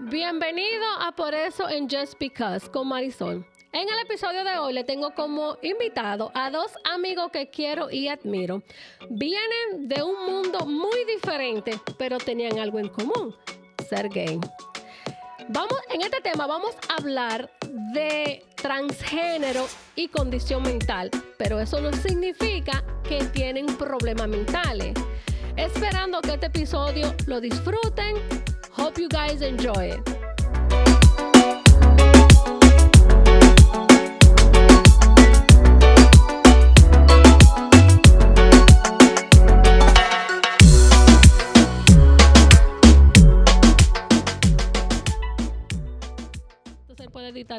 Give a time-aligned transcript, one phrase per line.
[0.00, 3.44] Bienvenido a Por eso en Just Because con Marisol.
[3.72, 8.06] En el episodio de hoy le tengo como invitado a dos amigos que quiero y
[8.06, 8.62] admiro.
[9.10, 13.34] Vienen de un mundo muy diferente, pero tenían algo en común,
[13.88, 14.38] ser gay.
[15.48, 17.50] Vamos, en este tema vamos a hablar
[17.92, 24.94] de transgénero y condición mental, pero eso no significa que tienen problemas mentales.
[25.58, 28.14] Esperando que este episodio lo disfruten.
[28.76, 30.17] Hope you guys enjoy it.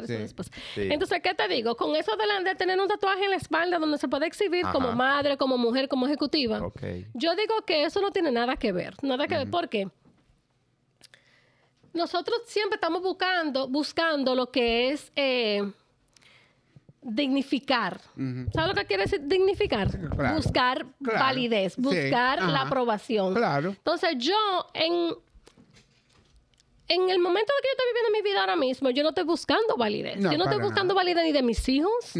[0.00, 0.50] editar eso Sí, después.
[0.74, 0.88] sí.
[0.92, 1.76] Entonces, ¿qué te digo?
[1.76, 4.92] Con eso de, de tener un tatuaje en la espalda donde se puede exhibir como
[4.92, 6.58] madre, como mujer, como ejecutiva.
[7.14, 9.50] Yo digo que eso no tiene nada que ver, nada que ver.
[9.50, 9.88] ¿Por qué?
[11.92, 15.72] Nosotros siempre estamos buscando, buscando lo que es eh,
[17.02, 18.00] dignificar.
[18.52, 19.88] ¿Sabes lo que quiere decir dignificar?
[19.90, 20.36] Claro.
[20.36, 21.18] Buscar Claro.
[21.18, 21.80] validez, Sí.
[21.82, 23.34] buscar la aprobación.
[23.34, 23.70] Claro.
[23.70, 24.36] Entonces yo
[24.74, 25.14] en
[26.90, 29.24] en el momento de que yo estoy viviendo mi vida ahora mismo, yo no estoy
[29.24, 30.18] buscando validez.
[30.18, 31.02] No, yo no estoy buscando nada.
[31.04, 32.14] validez ni de mis hijos,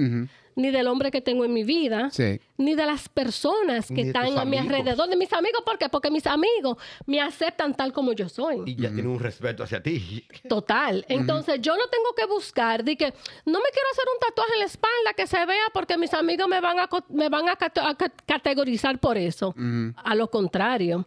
[0.56, 2.38] ni del hombre que tengo en mi vida, Sí.
[2.58, 5.62] ni de las personas que están a mi alrededor, de mis amigos.
[5.64, 5.88] ¿Por qué?
[5.88, 8.62] Porque mis amigos me aceptan tal como yo soy.
[8.66, 10.24] Y ya tiene un respeto hacia ti.
[10.48, 11.05] Total.
[11.08, 13.06] Entonces, yo no tengo que buscar de que
[13.46, 16.46] no me quiero hacer un tatuaje en la espalda que se vea porque mis amigos
[16.48, 19.55] me van a, me van a, cate- a ca- categorizar por eso.
[19.96, 21.06] A lo contrario.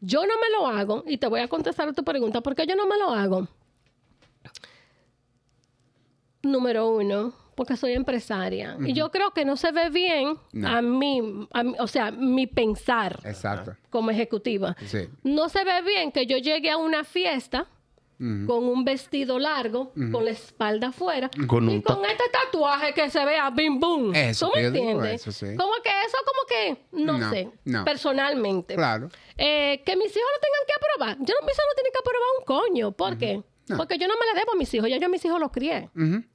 [0.00, 2.66] Yo no me lo hago, y te voy a contestar a tu pregunta, ¿por qué
[2.66, 3.48] yo no me lo hago?
[6.42, 8.76] Número uno, porque soy empresaria.
[8.86, 10.68] Y yo creo que no se ve bien No.
[10.68, 13.74] a, mí, a mí- o sea, mi pensar Exacto.
[13.90, 14.76] como ejecutiva.
[14.86, 15.08] Sí.
[15.24, 17.66] No se ve bien que yo llegue a una fiesta
[18.18, 23.24] Con un vestido largo, con la espalda afuera, Con y con este tatuaje que se
[23.24, 24.12] vea bim bum.
[24.12, 25.20] Eso ¿Tú me entiendes?
[25.26, 25.54] eso sí.
[25.56, 27.84] Como que eso, como que, no, No, sé, no.
[27.84, 28.74] personalmente.
[28.74, 29.08] Claro.
[29.36, 31.16] Eh, que mis hijos lo tengan que aprobar.
[31.26, 32.90] Yo no, mis hijos no tienen que aprobar un coño.
[32.92, 33.40] ¿Por qué?
[33.68, 33.76] No.
[33.76, 34.88] Porque yo no me la debo a mis hijos.
[34.88, 35.88] Ya yo a mis hijos los crié.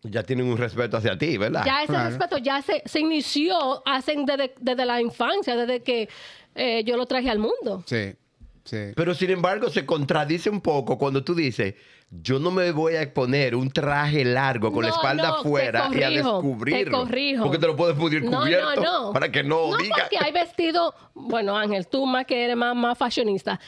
[0.03, 1.63] Ya tienen un respeto hacia ti, ¿verdad?
[1.65, 2.09] Ya ese claro.
[2.11, 6.07] respeto ya se, se inició hacen desde, desde la infancia, desde que
[6.55, 7.83] eh, yo lo traje al mundo.
[7.87, 8.13] Sí.
[8.63, 8.77] Sí.
[8.95, 11.75] Pero sin embargo, se contradice un poco cuando tú dices,
[12.21, 15.89] yo no me voy a poner un traje largo con la espalda no, te afuera
[15.91, 17.43] y a te corrijo.
[17.43, 19.13] Porque te lo puedes poner cubierto no, no.
[19.13, 19.95] para que no, No, diga.
[19.99, 23.59] porque hay vestidos, bueno, Ángel, tú más que eres más, más fashionista.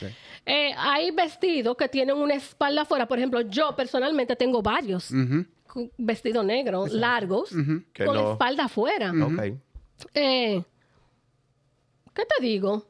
[0.45, 3.07] Eh, hay vestidos que tienen una espalda afuera.
[3.07, 5.11] Por ejemplo, yo personalmente tengo varios
[5.97, 9.11] vestidos negros, largos, con la espalda afuera.
[9.11, 9.41] Ok.
[10.13, 10.63] Eh,
[12.13, 12.85] ¿Qué te digo?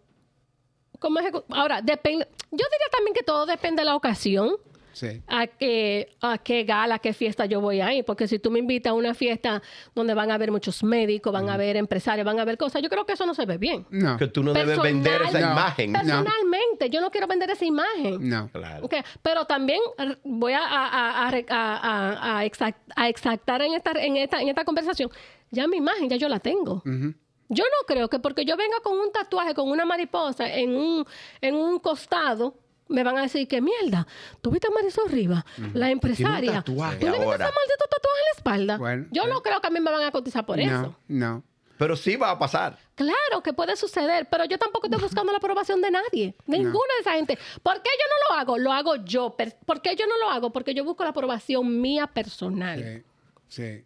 [1.06, 2.26] ¿Cómo ejecu- Ahora, depende.
[2.50, 4.56] Yo diría también que todo depende de la ocasión.
[4.92, 5.22] Sí.
[5.28, 8.06] A qué, a qué gala, a qué fiesta yo voy a ir.
[8.06, 9.62] Porque si tú me invitas a una fiesta
[9.94, 12.88] donde van a haber muchos médicos, van a haber empresarios, van a haber cosas, yo
[12.90, 13.86] creo que eso no se ve bien.
[13.90, 14.16] No.
[14.18, 15.52] Que tú no debes vender esa No.
[15.52, 15.92] imagen.
[15.92, 16.00] No.
[16.00, 18.28] Personalmente, yo no quiero vender esa imagen.
[18.30, 18.50] No.
[18.54, 18.86] Claro.
[18.86, 19.82] Ok, Pero también
[20.24, 24.16] voy a, a, a- a re- a- a- a exact- a exactar en esta, en,
[24.16, 25.10] esta, en esta conversación,
[25.52, 26.82] ya mi imagen, ya yo la tengo.
[26.86, 27.14] Ujú.
[27.50, 31.06] Yo no creo que porque yo venga con un tatuaje, con una mariposa en un,
[31.42, 32.56] en un costado,
[32.88, 34.08] me van a decir que mierda,
[34.42, 36.54] tú viste a Marisol Rivas, la empresaria.
[36.54, 38.78] tatuaje ¿Tú le viste ese maldito tatuaje en la espalda?
[38.78, 40.96] Bueno, yo no creo que a mí me van a cotizar por eso.
[41.08, 41.34] No.
[41.34, 41.44] No.
[41.78, 42.78] Pero sí va a pasar.
[42.96, 47.02] Claro que puede suceder, pero yo tampoco estoy buscando la aprobación de nadie, ninguna de
[47.02, 47.38] esa gente.
[47.62, 48.58] ¿Por qué yo no lo hago?
[48.58, 49.36] Lo hago yo.
[49.66, 50.52] ¿Por qué yo no lo hago?
[50.52, 53.04] Porque yo busco la aprobación mía personal.
[53.50, 53.84] Sí.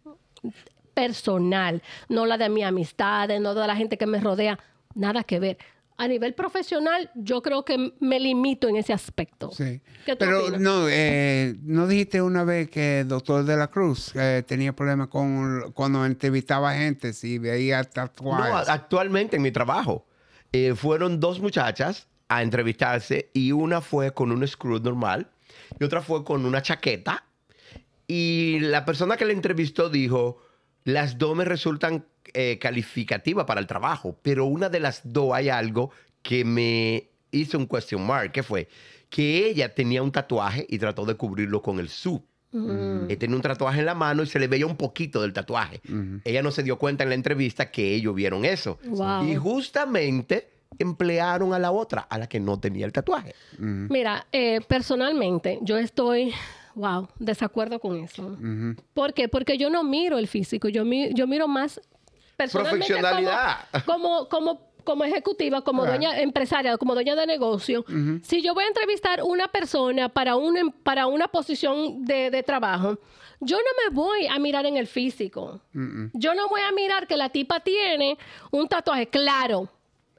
[0.94, 4.58] Personal, no la de mi amistad, no de la gente que me rodea,
[4.94, 5.58] nada que ver.
[5.96, 9.50] A nivel profesional, yo creo que me limito en ese aspecto.
[9.52, 9.82] Sí.
[10.06, 10.60] ¿Qué tú Pero opinas?
[10.62, 15.08] no, eh, ¿no dijiste una vez que el doctor de la Cruz eh, tenía problemas
[15.08, 18.68] con cuando entrevistaba gente si veía No, tatuajes?
[18.70, 20.06] actualmente en mi trabajo
[20.52, 25.28] eh, fueron dos muchachas a entrevistarse y una fue con un screw normal
[25.78, 27.24] y otra fue con una chaqueta
[28.06, 30.38] y la persona que la entrevistó dijo,
[30.84, 35.48] las dos me resultan eh, calificativas para el trabajo, pero una de las dos hay
[35.48, 35.90] algo
[36.22, 38.68] que me hizo un question mark, que fue
[39.08, 42.22] que ella tenía un tatuaje y trató de cubrirlo con el suit.
[42.52, 45.80] Eh, tenía un tatuaje en la mano y se le veía un poquito del tatuaje.
[46.24, 48.78] Ella no se dio cuenta en la entrevista que ellos vieron eso.
[48.84, 49.24] Wow.
[49.28, 50.48] Y justamente
[50.78, 53.34] emplearon a la otra, a la que no tenía el tatuaje.
[53.58, 56.32] Mira, eh, personalmente, yo estoy,
[56.74, 58.36] wow, desacuerdo con eso.
[58.94, 59.28] ¿Por qué?
[59.28, 61.80] Porque yo no miro el físico, yo, mi- yo miro más
[62.36, 63.84] personalmente Profesionalidad.
[63.86, 67.84] Como, como, como como ejecutiva, como dueña empresaria, como dueña de negocio,
[68.22, 72.98] si yo voy a entrevistar una persona para, un, para una posición de, de trabajo,
[73.40, 75.60] yo no me voy a mirar en el físico.
[76.14, 78.16] Yo no voy a mirar que la tipa tiene
[78.52, 79.68] un tatuaje claro.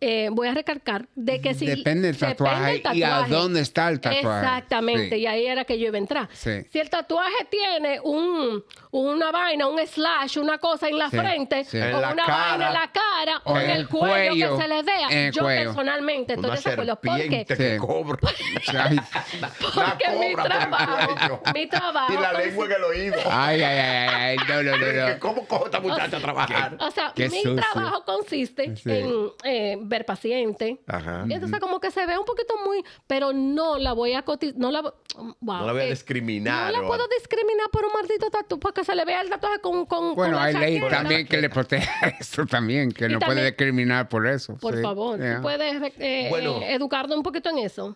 [0.01, 4.00] Eh, voy a recalcar de que si Depende del tatuaje y a dónde está el
[4.01, 4.19] tatuaje.
[4.45, 5.21] Exactamente, Sí.
[5.21, 6.30] y ahí era que yo iba a entrar.
[6.33, 6.51] Sí.
[6.71, 11.63] Si el tatuaje tiene un, una vaina, un slash, una cosa en la Sí, frente,
[11.65, 11.77] sí.
[11.77, 12.36] o En una cara.
[12.50, 14.57] vaina en la cara, O o en el el cuello, cuello.
[14.57, 15.63] que se les vea, yo cuello.
[15.69, 16.95] personalmente estoy desacuerdo.
[17.00, 17.62] Porque, serpiente Sí.
[17.63, 18.18] que cobra.
[18.21, 22.13] Porque mi cobra por el trabajo, mi trabajo.
[22.13, 23.15] Y la lengua en el oído.
[23.30, 25.19] ay, ay, ay, ay, no, no, no, Que no.
[25.19, 26.77] ¿Cómo cojo esta muchacha a trabajar?
[26.80, 27.56] O sea, mi sucio.
[27.56, 28.89] trabajo consiste Sí.
[28.89, 30.80] en eh, ver pacientes.
[30.88, 31.26] Ajá.
[31.30, 34.58] Y entonces como que se ve un poquito muy, pero no la voy a cotizar,
[34.58, 34.94] no la, wow,
[35.42, 38.60] No la voy a eh, discriminar, No la o- puedo discriminar por un maldito tatu,
[38.60, 41.50] porque se le vea el tatuaje con, con Bueno, con hay ley también que le
[41.52, 41.88] protege
[42.20, 44.56] esto también, que Y no puede discriminar por eso.
[44.56, 44.82] Por sí.
[44.82, 45.36] favor, Yeah.
[45.36, 46.62] tú puedes eh, Bueno.
[46.62, 47.96] eh, educarnos un poquito en eso.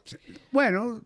[0.52, 1.02] Bueno,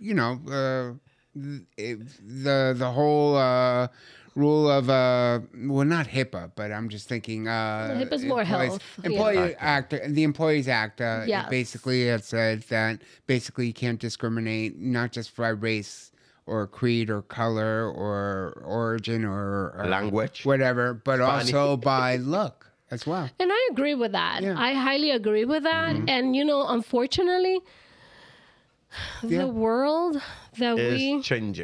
[0.00, 0.98] you know, uh,
[1.34, 3.86] the the whole uh,
[4.34, 7.48] rule of uh, well, not HIPAA, but I'm just thinking.
[7.48, 9.10] Uh, HIPAA is more employees- health, yeah.
[9.10, 11.00] Employee Act, the Employees Act.
[11.00, 11.48] Uh, Yes.
[11.50, 16.12] Basically, it says that basically you can't discriminate not just by race
[16.46, 20.44] or creed or color or origin or, or Language.
[20.44, 21.52] whatever, but Spanish.
[21.54, 23.28] also by look as well.
[23.38, 24.42] And I agree with that.
[24.42, 24.54] Yeah.
[24.58, 25.94] I highly agree with that.
[26.08, 27.60] And you know, unfortunately,
[29.22, 29.42] Yeah.
[29.42, 30.20] the world
[30.58, 31.62] that we Es change.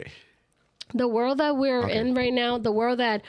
[0.96, 1.98] The world that we're Okay.
[1.98, 3.22] in right now, the world that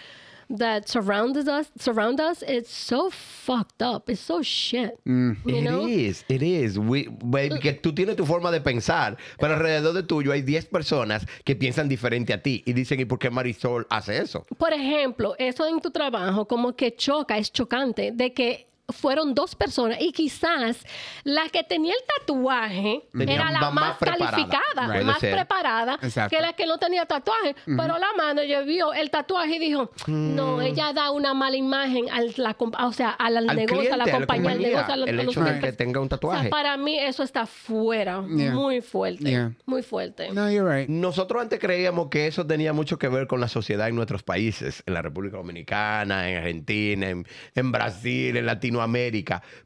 [0.49, 4.09] that surrounds us surround us, it's so fucked up.
[4.09, 4.97] It's so shit.
[5.05, 5.85] You It know?
[5.85, 6.79] is, it is.
[6.79, 10.65] We- we- que tú tienes tu forma de pensar, pero alrededor de tuyo hay 10
[10.67, 14.45] personas que piensan diferente a ti y dicen, ¿y por qué Marisol hace eso?
[14.57, 19.53] Por ejemplo, eso en tu trabajo como que choca, es chocante, de que fueron dos
[19.55, 20.85] personas y quizás
[21.25, 26.35] la que tenía el tatuaje Tenía era la más calificada, más preparada Exacto.
[26.35, 27.53] que la que no tenía tatuaje.
[27.65, 32.09] Pero la mano ya vio el tatuaje y dijo, no, ella da una mala imagen
[32.09, 34.93] al, la, o sea, al, Al negocio, a la cliente, a la compañía, al negocio,
[34.93, 36.49] a la- el a los hecho de que tenga un O sea, tatuaje.
[36.49, 38.53] para mí eso está fuera, Yeah.
[38.53, 39.51] muy fuerte, Yeah.
[39.65, 40.29] muy fuerte.
[40.31, 40.89] No, you're right.
[40.89, 44.81] Nosotros antes creíamos que eso tenía mucho que ver con la sociedad en nuestros países,
[44.85, 48.76] en la República Dominicana, en Argentina, en, en Brasil, en Latinoamérica.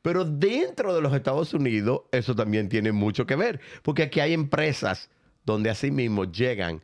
[0.01, 3.59] Pero dentro de los Estados Unidos, eso también tiene mucho que ver.
[3.83, 5.09] Porque aquí hay empresas
[5.45, 6.81] donde así mismo llegan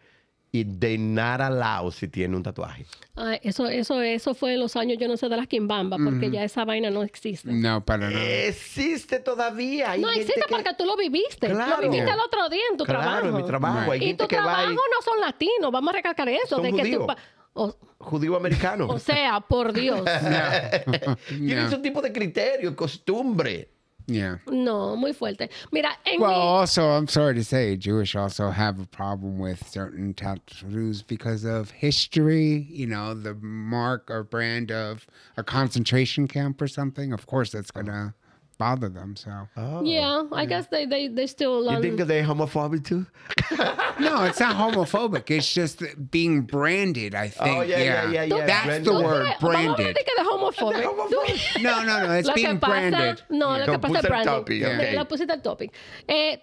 [0.49, 2.85] y de not allow si tiene un tatuaje.
[3.15, 6.31] Ay, eso, eso, eso fue en los años, yo no sé, de las quimbamba, porque
[6.31, 7.51] ya esa vaina no existe.
[7.51, 8.25] No, para nada.
[8.25, 9.91] Existe todavía.
[9.91, 11.49] Hay No gente existe que- porque tú lo viviste.
[11.49, 11.81] Claro.
[11.81, 13.27] Lo viviste el otro día en tu Claro, trabajo.
[13.27, 13.91] en mi trabajo.
[13.91, 16.47] Hay Y tu va trabajo y- no son latinos, vamos a recalcar eso.
[16.55, 17.17] Son de que pa-
[17.57, 18.87] o, judío americano.
[18.89, 20.05] o sea, por Dios.
[21.27, 21.67] Tiene Yeah.
[21.67, 23.69] ese tipo de criterio, costumbre.
[24.09, 24.37] Yeah.
[24.49, 25.49] No, muy fuerte.
[25.73, 29.67] Mira, en Well, mi- also, I'm sorry to say, Jewish also have a problem with
[29.67, 32.67] certain tattoos because of history.
[32.69, 35.05] You know, the mark or brand of
[35.35, 37.11] a concentration camp or something.
[37.11, 38.13] Of course, that's gonna
[38.57, 39.15] bother them.
[39.15, 39.47] So,
[39.83, 41.63] yeah, I guess they, they, they still...
[41.63, 43.05] You um, think they're homophobic too?
[43.99, 45.29] no, it's not homophobic.
[45.29, 47.15] It's just being branded.
[47.15, 47.57] I think.
[47.57, 48.93] Oh, yeah, yeah, yeah, yeah, That's branded.
[48.93, 49.95] the word, branded.
[49.95, 50.73] de homofóbico.
[50.73, 51.61] De homofóbico.
[51.61, 52.13] No, no, no.
[52.13, 53.23] It's being pasa, branded.
[53.29, 54.33] no, lo que pasa es el branding.
[54.33, 54.95] topic, Ya, ok.
[54.95, 55.73] Lo pusiste el topic.
[56.07, 56.41] Eh,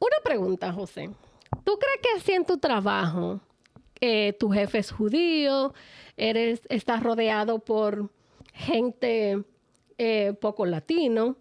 [0.00, 1.10] una pregunta, José.
[1.64, 3.40] ¿Tú crees que si en tu trabajo
[4.00, 5.74] eh, tu jefe es judío,
[6.16, 8.10] eres, estás rodeado por
[8.52, 9.42] gente
[9.98, 11.36] eh, poco latino,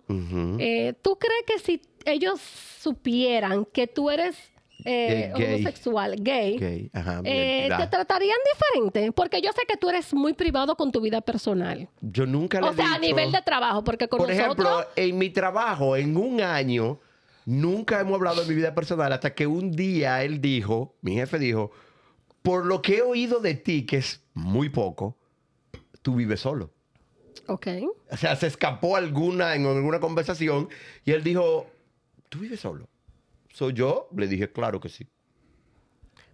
[0.60, 2.40] eh, ¿tú crees que si ellos
[2.80, 4.36] supieran que tú eres
[4.86, 5.54] eh, gay.
[5.56, 9.12] homosexual, gay, ajá, eh, te tratarían diferente?
[9.12, 11.90] Porque yo sé que tú eres muy privado con tu vida personal.
[12.02, 14.68] Yo nunca le O he sea, a dicho- nivel de trabajo, porque con Por nosotros...
[14.68, 17.00] ejemplo, en mi trabajo, en un año,
[17.46, 21.40] nunca hemos hablado de mi vida personal hasta que un día él dijo, mi jefe
[21.40, 21.72] dijo,
[22.42, 25.18] por lo que he oído de ti, que es muy poco,
[26.04, 26.72] tú vives solo.
[27.48, 27.68] Ok.
[28.12, 30.70] O sea, se escapó alguna en alguna conversación
[31.04, 31.68] y él dijo,
[32.30, 32.88] ¿tú vives solo?
[33.54, 34.10] ¿Soy yo?
[34.16, 35.08] Le dije, claro que sí.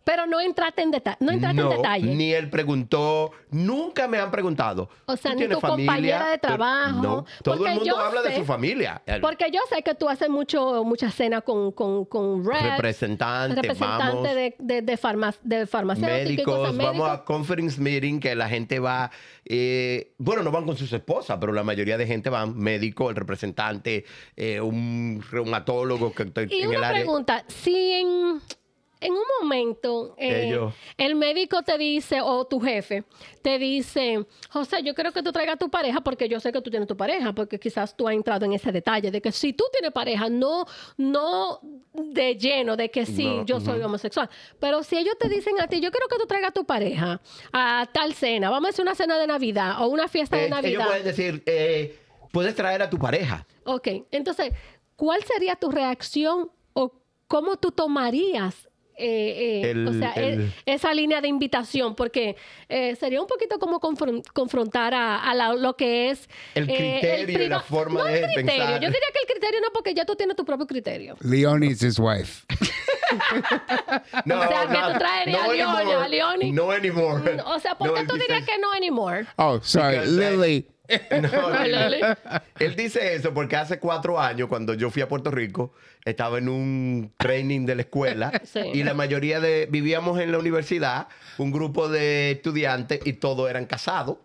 [0.04, 2.16] Pero no entraste en, deta no entraste en detalle.
[2.16, 4.90] Ni él preguntó, nunca me han preguntado.
[5.06, 8.46] O sea, ¿tú ni tu compañera de trabajo, No, todo el mundo habla de su
[8.46, 9.02] familia.
[9.06, 13.62] El Porque yo sé que tú haces mucho, mucha cena con, con, con reps, representante,
[13.62, 14.98] representante vamos, de, de, de,
[15.44, 19.12] de farmacéutico y médicos, vamos a conference meeting que la gente va,
[19.46, 23.16] eh, bueno, no van con sus esposas, pero la mayoría de gente van, médico, el
[23.16, 24.06] representante,
[24.36, 27.02] eh, un reumatólogo que está Y en el una área.
[27.02, 28.42] pregunta, si en,
[29.02, 30.74] en un momento eh, Ellos.
[30.98, 33.04] el médico te dice, o tu jefe,
[33.42, 36.62] te dice, José, yo quiero que tú traigas a tu pareja porque yo sé que
[36.62, 39.54] tú tienes tu pareja, porque quizás tú has entrado en ese detalle de que si
[39.54, 40.66] tú tienes pareja, no,
[40.98, 41.60] no
[41.94, 44.30] de lleno de que sí, No, yo soy homosexual,
[44.60, 47.20] pero si ellos te dicen a ti, yo quiero que tú traigas a tu pareja
[47.52, 50.46] a tal cena, vamos a hacer una cena de Navidad o una fiesta de Eh,
[50.46, 50.86] ellos Navidad.
[50.88, 52.00] pueden decir, eh,
[52.32, 53.46] puedes traer a tu pareja.
[53.66, 54.54] Ok, entonces,
[54.96, 56.94] ¿cuál sería tu reacción o
[57.28, 58.70] cómo tú tomarías
[59.02, 61.96] eh, eh, El- o sea, el- e- esa línea de invitación?
[61.96, 62.36] Porque
[62.70, 66.30] eh, sería un poquito como confron- confrontar a, a la- lo que es...
[66.56, 68.46] El eh, criterio y la forma no el de criterio.
[68.46, 68.74] pensar.
[68.82, 71.16] Yo diría que el criterio no, porque ya tú tienes tu propio criterio.
[71.22, 72.46] Leonie's his wife.
[74.26, 75.94] No, O sea, que tú traerías a Leoni, anymore.
[76.04, 76.52] a Leoni.
[76.52, 77.38] No anymore.
[77.46, 79.26] O sea, ¿por No, qué él tú dirías que no anymore?
[79.38, 80.68] Oh, sorry, Because I- Lily.
[81.22, 81.54] No,
[82.60, 85.74] él dice eso porque hace cuatro años, cuando yo fui a Puerto Rico,
[86.06, 88.60] estaba en un training de la escuela Sí.
[88.74, 91.08] y la mayoría de vivíamos en la universidad,
[91.38, 94.18] un grupo de estudiantes y todos eran casados.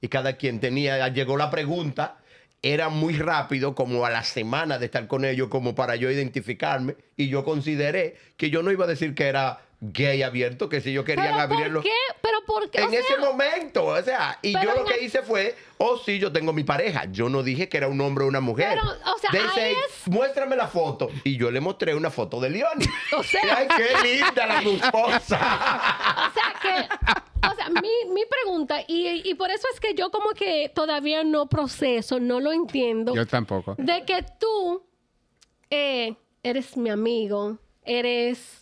[0.00, 2.16] Y cada quien tenía, llegó la pregunta,
[2.60, 6.96] era muy rápido, como a la semana de estar con ellos, como para yo identificarme.
[7.16, 10.92] Y yo consideré que yo no iba a decir que era gay abierto, que si
[10.92, 11.96] yo querían ¿Pero abrirlo por qué?
[12.22, 12.80] ¿Pero por qué?
[12.82, 15.98] O en sea, ese momento, o sea, y yo lo que el- hice fue, oh
[15.98, 17.06] sí, yo tengo mi pareja.
[17.10, 18.78] Yo no dije que era un hombre o una mujer.
[18.80, 21.08] Pero, o sea, They ahí say, es- muéstrame la foto.
[21.24, 22.84] Y yo le mostré una foto de Leoni.
[23.18, 25.36] O sea- ay, qué linda la tu esposa.
[26.30, 30.10] O sea, que, o sea, mi, mi pregunta, y, y por eso es que yo
[30.12, 33.74] como que todavía no proceso, no lo entiendo, Yo tampoco.
[33.78, 34.86] de que tú
[35.70, 38.61] eh, eres mi amigo, eres,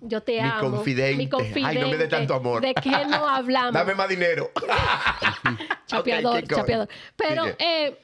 [0.00, 0.70] yo te Mi amo.
[0.76, 1.16] confidente.
[1.16, 1.66] Mi confidente.
[1.68, 2.62] Ay, no me dé tanto amor.
[2.62, 3.72] ¿De qué no hablamos?
[3.72, 4.50] Dame más dinero.
[5.86, 6.60] chapeador, Ok, keep going.
[6.60, 6.88] chapeador.
[7.16, 7.98] Pero, eh,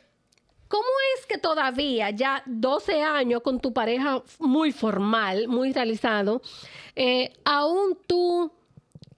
[0.68, 0.86] ¿cómo
[1.18, 6.42] es que todavía, ya 12 años con tu pareja muy formal, muy realizado,
[6.96, 8.52] eh, aún tú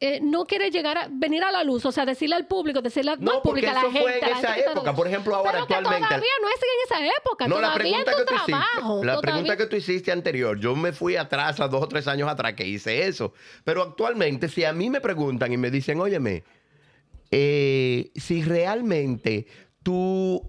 [0.07, 1.87] eh, no quieres llegar a venir a la luz?
[1.87, 4.03] O sea, decirle al público, decirle a, No, al público, a la eso gente.
[4.03, 4.95] fue en la esa gente que época.
[4.95, 6.69] Por ejemplo, ahora, Pero que actualmente- todavía no es en
[7.07, 7.49] esa época.
[7.49, 9.05] No, la pregunta en que tu tú hiciste, trabajo.
[9.05, 12.07] la todavía- pregunta que tú hiciste anterior, yo me fui atrás a dos o tres
[12.09, 13.33] años atrás que hice eso.
[13.65, 16.45] Pero actualmente, si a mí me preguntan y me dicen, óyeme,
[17.31, 19.47] eh, si realmente
[19.83, 20.43] tú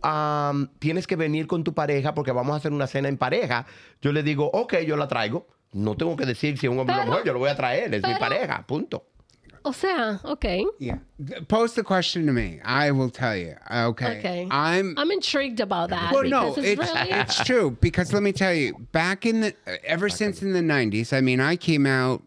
[0.80, 3.66] tienes que venir con tu pareja porque vamos a hacer una cena en pareja,
[4.02, 5.48] yo le digo, ok, yo la traigo.
[5.74, 7.56] No tengo que decir si es un hombre o una mujer, yo lo voy a
[7.56, 9.08] traer, es mi pareja, punto.
[9.66, 10.64] O sea, ok.
[10.80, 11.00] Yeah.
[11.48, 12.60] Post the question to me.
[12.64, 13.56] I will tell you.
[13.72, 14.20] Okay.
[14.20, 14.48] Okay.
[14.52, 14.94] I'm.
[14.98, 16.14] I'm intrigued about that.
[16.14, 19.56] Well, no, because it's really- it's true because let me tell you, back in the
[19.84, 22.22] ever since in the '90s, I mean, I came out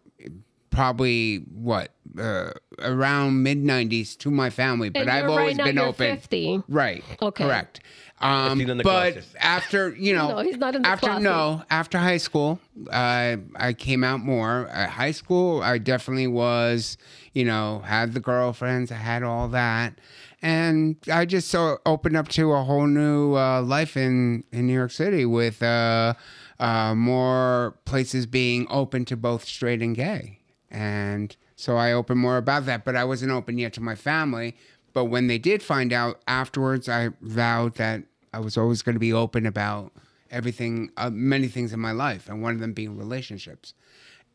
[0.69, 5.57] probably what uh, around mid '90s to my family, but And I've you're right always
[5.57, 6.17] now been you're open.
[6.17, 6.63] 50.
[6.67, 7.03] Right.
[7.21, 7.43] Okay.
[7.45, 7.79] Correct.
[8.21, 9.29] Um, Still in the but closet.
[9.39, 11.23] after you know, No, he's not in the after closet.
[11.23, 12.59] no, after high school,
[12.91, 14.67] uh, I came out more.
[14.67, 16.97] At high school, I definitely was,
[17.33, 19.99] you know, had the girlfriends, I had all that,
[20.41, 24.73] and I just so opened up to a whole new uh, life in in New
[24.73, 26.13] York City with uh,
[26.59, 32.35] uh, more places being open to both straight and gay, and so I opened more
[32.37, 32.83] about that.
[32.83, 34.57] But I wasn't open yet to my family.
[34.99, 38.03] But when they did find out afterwards, I vowed that
[38.33, 39.93] I was always going to be open about
[40.29, 43.73] everything, uh, many things in my life, and one of them being relationships.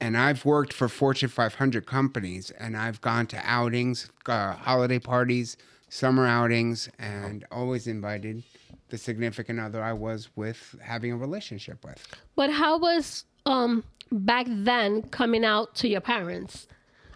[0.00, 5.58] And I've worked for Fortune 500 companies, and I've gone to outings, uh, holiday parties,
[5.90, 8.42] summer outings, and always invited
[8.88, 12.08] the significant other I was with having a relationship with.
[12.36, 16.66] But how was um back then coming out to your parents?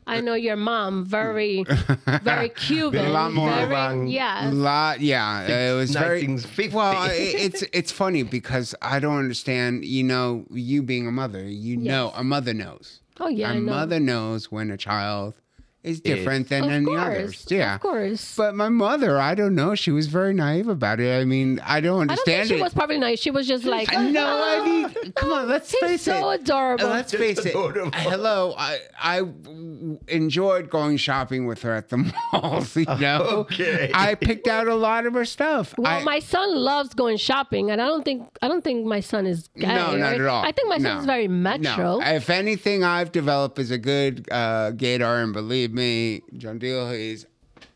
[0.09, 1.65] I know your mom very
[2.23, 3.07] very Cuban.
[3.07, 4.53] A lot more very, around- yes.
[4.55, 5.43] lot, yeah.
[5.47, 6.75] It was very 1950.
[6.77, 7.09] well.
[7.13, 9.85] it's it's funny because I don't understand.
[9.85, 13.01] You know, you being a mother, you know, a mother knows.
[13.21, 13.73] Oh yeah, a I know.
[13.73, 15.35] mother knows when a child
[15.89, 17.47] is different than Of any course, others.
[17.49, 18.35] Yeah, of course.
[18.37, 19.75] But my mother, I don't know.
[19.75, 21.21] She was very naive about it.
[21.21, 22.09] I mean, I don't understand.
[22.11, 23.19] I don't think understand she was probably naive.
[23.19, 24.27] She was just like, I know.
[24.45, 25.49] I mean, come on.
[25.49, 26.43] Let's He's face so it.
[26.43, 26.87] adorable.
[26.87, 27.51] Uh, Let's Just face it.
[27.51, 27.91] adorable.
[27.95, 29.23] Hello, I I
[30.09, 31.97] enjoyed going shopping with her at the
[32.33, 32.77] malls.
[32.77, 33.91] You know, Okay.
[33.95, 35.75] I picked out a lot of her stuff.
[35.79, 39.01] well, I, my son loves going shopping, and I don't think I don't think my
[39.01, 39.67] son is gay.
[39.69, 40.21] no, not right?
[40.21, 40.45] at all.
[40.45, 40.99] I think my No.
[40.99, 41.99] is very metro.
[41.99, 42.01] No.
[42.01, 47.27] If anything, I've developed is a good uh, gaydar, and believe me, John Deal is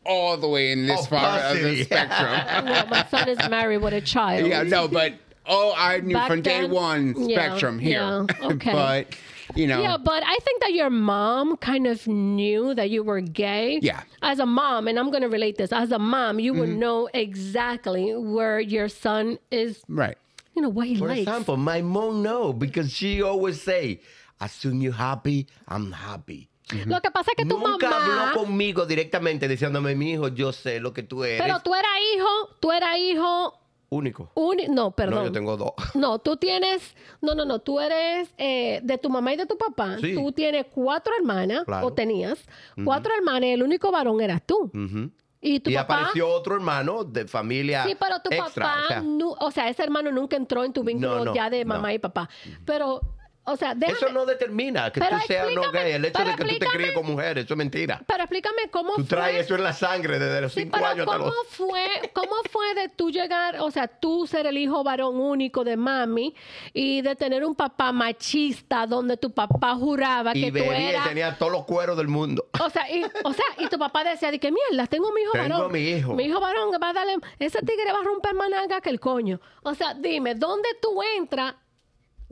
[0.05, 1.83] all the way in this Oh, far of the pussy.
[1.85, 2.65] spectrum.
[2.69, 4.47] well, my son is married with a child.
[4.47, 5.13] yeah, no, but
[5.45, 6.71] oh, I knew Back from day then?
[6.71, 7.99] one Yeah, spectrum here.
[8.01, 8.71] yeah, okay.
[8.71, 9.15] but
[9.55, 13.21] you know, Yeah, but I think that your mom kind of knew that you were
[13.21, 13.79] gay.
[13.81, 14.01] Yeah.
[14.21, 16.59] As a mom, and I'm going to relate this, as a mom, you Mm-hmm.
[16.59, 20.17] would know exactly where your son is, right.
[20.55, 21.21] you know, what he For likes.
[21.21, 23.99] example, my mom know because she always say,
[24.41, 26.49] As soon you happy, I'm happy.
[26.85, 28.29] Lo que pasa es que tu Nunca mamá...
[28.29, 31.41] habló conmigo directamente diciéndome, mi hijo, yo sé lo que tú eres.
[31.41, 33.59] Pero tú eras hijo, tú eras hijo...
[33.89, 34.31] Único.
[34.33, 35.19] uni- no, perdón.
[35.19, 35.73] No, yo tengo dos.
[35.93, 39.55] No, tú tienes, no, no, no, tú eres eh, de tu mamá y de tu
[39.55, 39.97] papá.
[40.01, 40.15] Sí.
[40.15, 41.85] Tú tienes cuatro hermanas, Claro.
[41.87, 42.39] o tenías
[42.83, 44.71] cuatro hermanas y el único varón eras tú.
[44.73, 45.11] Ujú.
[45.41, 45.97] Y tu y papá.
[45.97, 48.65] apareció otro hermano de familia Sí, pero tu extra.
[48.65, 51.35] papá, o sea, nu- o sea, ese hermano nunca entró en tu vínculo No, no,
[51.35, 51.75] ya de no.
[51.75, 52.27] mamá y papá.
[52.65, 52.99] Pero,
[53.45, 55.91] o sea, déjame, eso no determina que tú seas no gay.
[55.93, 58.01] El hecho de que tú te críes con mujeres, eso es mentira.
[58.07, 59.17] pero explícame cómo Tú fue.
[59.17, 61.33] traes eso en la sangre desde los Sí, cinco pero años ¿cómo los...
[61.49, 65.75] fue, ¿cómo fue de tú llegar, o sea, tú ser el hijo varón único de
[65.77, 66.33] mami
[66.73, 70.85] y de tener un papá machista donde tu papá juraba Y que tú bebía y
[70.85, 71.07] eras...
[71.09, 72.47] tenía todos los cueros del mundo.
[72.63, 75.31] O sea, y, o sea, y tu papá decía de que mierda, tengo mi hijo
[75.33, 75.71] Tengo varón.
[75.71, 76.13] mi hijo.
[76.13, 78.99] Mi hijo varón va a darle, ese tigre va a romper más nalga que el
[78.99, 79.39] coño.
[79.63, 81.55] O sea, dime, ¿dónde tú entras?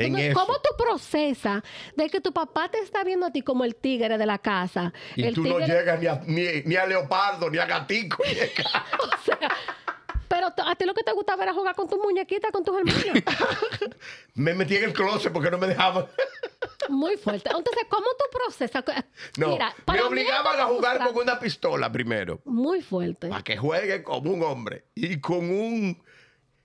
[0.06, 0.40] En ¿Dónde- eso.
[0.40, 1.64] ¿Cómo tú procesas
[1.96, 4.94] de que tu papá te está viendo a ti como el tigre de la casa?
[5.16, 8.24] Y el tú no llegas ni a, ni, ni a leopardo, ni a gatico.
[9.22, 9.38] O sea,
[10.28, 13.04] pero a ti lo que te gustaba era jugar con tus muñequitas, con tus hermanos.
[14.36, 16.06] me metí en el closet porque no me dejaban.
[16.90, 17.50] Muy fuerte.
[17.50, 18.84] Entonces, ¿cómo tú procesas?
[19.38, 22.40] No, Mira, me obligaban a jugar con una pistola primero.
[22.46, 23.28] Muy fuerte.
[23.28, 24.86] Para que juegue como un hombre.
[24.96, 26.02] Y con un...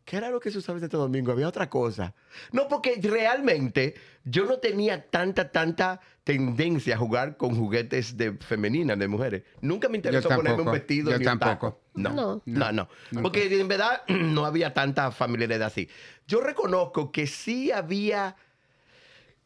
[0.06, 1.32] ¿Qué era lo que se usaba en Santo Domingo?
[1.32, 2.14] Había otra cosa.
[2.52, 3.94] No, porque realmente
[4.24, 9.42] yo no tenía tanta, tanta tendencia a jugar con juguetes de femeninas, de mujeres.
[9.60, 11.48] Nunca me interesó ponerme un vestido Yo ni un taco.
[11.70, 11.80] tampoco.
[11.94, 12.42] No, No.
[12.46, 12.72] no,
[13.10, 13.22] no.
[13.22, 15.88] Porque en verdad no había tanta familiaridad así.
[16.28, 18.36] Yo reconozco que sí había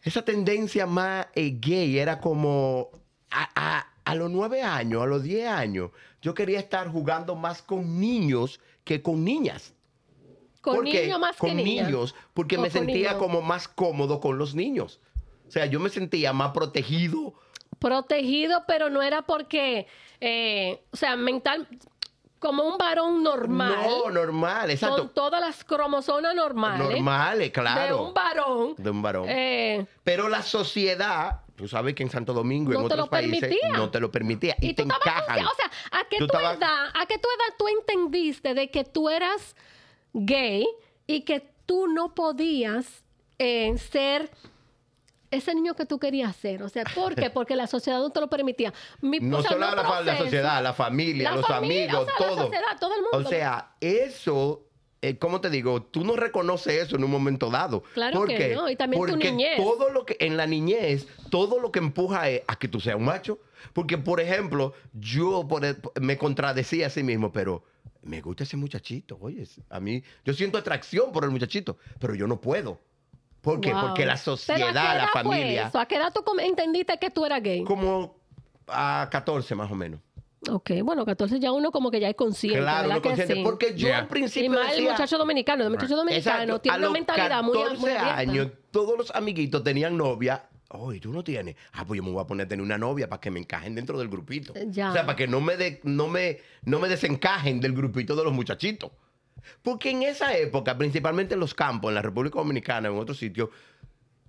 [0.03, 1.99] esa tendencia más eh, gay.
[1.99, 2.91] Era como
[3.31, 5.91] a, a- a los nueve años, a los diez años,
[6.21, 9.73] yo quería estar jugando más con niños que con niñas.
[10.61, 11.03] Con ¿Por qué?
[11.05, 15.01] niños más con que niños, porque O me sentía como más cómodo con los niños.
[15.49, 17.35] O sea, yo me sentía más protegido.
[17.79, 19.87] protegido, pero no era porque,
[20.21, 21.67] eh, o sea, mental,
[22.39, 24.97] como un varón normal, No, normal, exacto.
[24.99, 27.97] con todas las cromosomas normales, Normales, claro.
[27.97, 29.27] de un varón, De un varón.
[29.29, 33.09] eh, Pero la sociedad, tú sabes que en Santo Domingo y No en te otros
[33.09, 33.71] países permitía.
[33.73, 34.57] no te lo permitía.
[34.61, 35.47] Y, y te tú estabas encajan.
[35.47, 38.85] o sea, ¿a qué tu estabas- edad, a qué tu edad tú entendiste de que
[38.85, 39.55] tú eras
[40.13, 40.67] gay
[41.07, 42.87] y que tú no podías
[43.39, 44.31] eh, ser
[45.31, 46.63] ese niño que tú querías ser?
[46.63, 47.31] O sea, ¿por qué?
[47.31, 48.73] Porque la sociedad no te lo permitía.
[49.01, 50.25] Mi- no o sea, solo la, la proceso.
[50.25, 52.43] sociedad, la familia, La los familia, amigos, o sea, la todo.
[52.45, 53.19] sociedad, todo el mundo.
[53.19, 54.63] O sea, eso,
[55.03, 55.83] eh, ¿cómo te digo?
[55.83, 57.83] Tú no reconoces eso en un momento dado.
[57.95, 59.57] Claro ¿Por que no, y también tu Porque niñez.
[59.57, 62.97] todo lo que, en la niñez, todo lo que empuja es a que tú seas
[62.97, 63.39] un macho.
[63.73, 67.63] Porque, por ejemplo, yo por e- me contradecía a sí mismo, pero
[68.03, 69.19] me gusta ese muchachito.
[69.21, 72.79] Oye, a mí, yo siento atracción por el muchachito, pero yo no puedo.
[73.41, 73.73] ¿Por qué?
[73.73, 73.81] Wow.
[73.89, 75.79] Porque la ¿Pero a sociedad, la fue familia, eso?
[75.79, 77.65] ¿A qué edad tú entendiste que tú eras gay?
[77.65, 78.17] como
[78.67, 80.01] a 14 más o menos.
[80.51, 83.35] Ok, bueno, 14 ya uno como que ya es consciente, Claro, ¿verdad no que consciente.
[83.35, 83.43] sí?
[83.43, 83.99] Porque yo Yeah.
[83.99, 86.61] al principio Y más el muchacho dominicano, el muchacho dominicano Exacto.
[86.63, 88.17] tiene a una los mentalidad muy, 14 muy abierta.
[88.19, 90.49] años, todos los amiguitos tenían novia.
[90.73, 91.57] Oye, tú no tienes.
[91.73, 93.75] Ah, pues yo me voy a poner a tener una novia para que me encajen
[93.75, 94.55] dentro del grupito.
[94.69, 94.91] Ya.
[94.91, 98.23] O sea, para que no me, de- no, me, no me desencajen del grupito de
[98.25, 98.91] los muchachitos.
[99.63, 103.49] Porque en esa época, principalmente en los campos, en la República Dominicana, en otros sitios,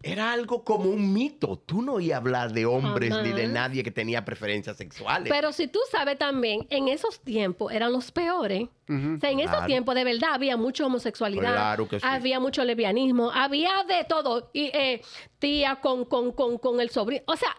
[0.04, 1.58] era algo como un mito.
[1.66, 5.32] Tú no a hablar de hombres ni de nadie que tenía preferencias sexuales.
[5.32, 8.64] Pero si tú sabes también, en esos tiempos eran los peores.
[8.90, 11.54] O sea, en esos tiempos de verdad había mucha homosexualidad.
[11.54, 12.06] Claro que sí.
[12.08, 13.32] Había mucho lesbianismo.
[13.32, 14.50] Había de todo.
[14.54, 15.02] Y eh,
[15.40, 17.24] tía con, con, con, con el sobrino.
[17.28, 17.56] O sea,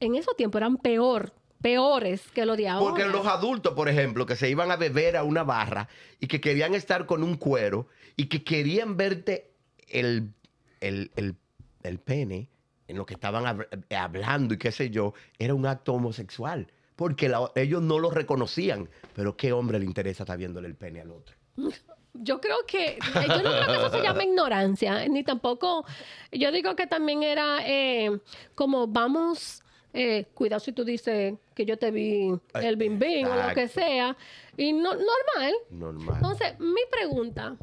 [0.00, 2.88] en esos tiempos eran peor, peores que los de ahora.
[2.88, 5.88] Porque los adultos, por ejemplo, que se iban a beber a una barra
[6.20, 9.50] y que querían estar con un cuero y que querían verte
[9.88, 10.32] el,
[10.80, 11.36] el, el-
[11.82, 12.48] el pene
[12.88, 16.66] en lo que estaban hab- hablando y qué sé yo, era un acto homosexual.
[16.96, 18.88] Porque la- ellos no lo reconocían.
[19.14, 21.36] Pero ¿qué hombre le interesa estar viéndole el pene al otro?
[22.12, 25.84] Yo creo que, eh, yo no creo que eso se llama ignorancia, ni tampoco,
[26.32, 28.10] yo digo que también era eh,
[28.56, 29.62] como vamos,
[29.94, 33.68] eh, cuidado si tú dices que yo te vi el bim bim o lo que
[33.68, 34.16] sea,
[34.56, 35.54] y no, normal.
[35.70, 36.16] Normal.
[36.16, 37.56] Entonces, mi pregunta,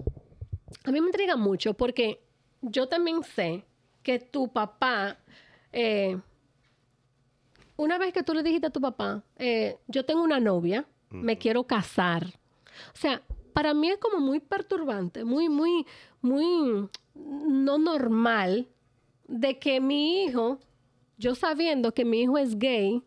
[0.85, 2.21] a mí me intriga mucho porque
[2.61, 3.65] yo también sé
[4.07, 5.17] que tu papá,
[5.73, 6.17] eh,
[7.75, 11.37] una vez que tú le dijiste a tu papá, eh, yo tengo una novia, me
[11.37, 12.25] quiero casar.
[12.93, 15.85] O sea, para mí es como muy perturbante, muy, muy,
[16.21, 18.69] muy no normal
[19.27, 20.57] de que mi hijo,
[21.17, 23.03] yo sabiendo que mi hijo es gay,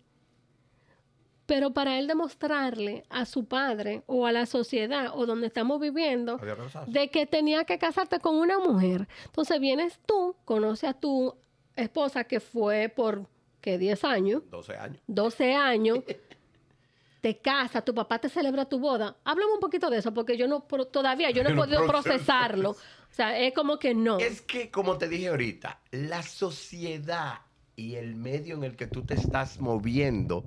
[1.51, 6.39] pero para él demostrarle a su padre o a la sociedad o donde estamos viviendo
[6.87, 9.09] de que tenía que casarte con una mujer.
[9.25, 11.35] Entonces vienes tú, conoces a tu
[11.75, 13.27] esposa que fue por,
[13.61, 13.79] ¿qué?
[13.79, 15.03] 10 años, 12 años.
[15.09, 15.99] 12 años,
[17.21, 19.17] te casa, tu papá te celebra tu boda.
[19.25, 20.61] Háblame un poquito de eso, porque yo no,
[20.93, 22.71] todavía yo no he no podido proceso procesarlo.
[22.71, 22.77] O
[23.13, 24.21] sea, es como que no.
[24.21, 27.41] Es que, como te dije ahorita, la sociedad
[27.81, 30.45] y el medio en el que tú te estás moviendo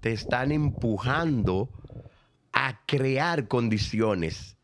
[0.00, 1.68] te están empujando
[2.52, 4.56] a crear condiciones.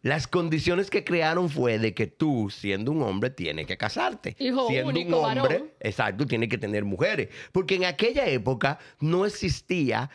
[0.00, 4.36] Las condiciones que crearon fue de que tú, siendo un hombre, tienes que casarte.
[4.38, 5.70] Hijo siendo único, un hombre, varón.
[5.80, 7.30] exacto, tienes que tener mujeres.
[7.50, 10.10] Porque en aquella época no existía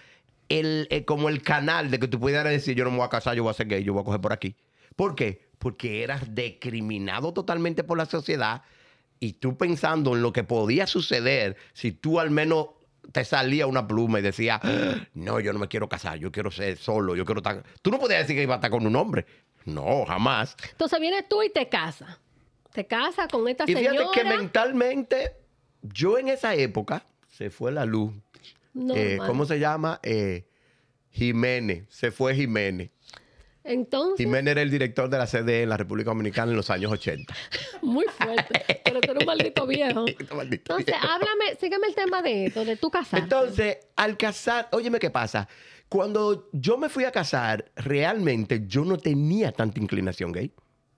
[0.48, 3.10] el, eh, como el canal de que tú pudieras decir, yo no me voy a
[3.10, 4.56] casar, yo voy a ser gay, yo voy a coger por aquí.
[4.96, 5.50] ¿Por qué?
[5.58, 8.62] Porque eras decriminado totalmente por la sociedad
[9.20, 12.70] y tú pensando en lo que podía suceder si tú al menos
[13.12, 14.62] te salía una pluma y decía,
[15.14, 17.64] no, yo no me quiero casar, yo quiero ser solo, yo quiero estar...
[17.82, 19.26] Tú no podías decir que iba a estar con un hombre.
[19.66, 20.56] No, jamás.
[20.72, 22.18] Entonces vienes tú y te casas.
[22.72, 24.10] Te casas con esta Y fíjate señora.
[24.14, 25.32] que mentalmente,
[25.82, 28.14] yo en esa época, se fue la luz.
[28.96, 29.18] Eh.
[29.26, 30.00] ¿Cómo se llama?
[30.04, 30.46] Eh,
[31.12, 32.92] Jiménez, se fue Jiménez.
[33.64, 36.92] Entonces, Jiménez era el director de la CD en la República Dominicana en los años
[36.92, 37.34] 80.
[37.82, 38.66] muy fuerte.
[38.84, 40.06] Pero tú eres un maldito viejo.
[40.36, 41.08] Maldito Entonces, viejo.
[41.08, 43.20] háblame, sígueme el tema de esto, de tu casar.
[43.22, 45.48] Entonces, al casar, óyeme qué pasa.
[45.90, 50.52] Cuando yo me fui a casar, realmente yo no tenía tanta inclinación gay.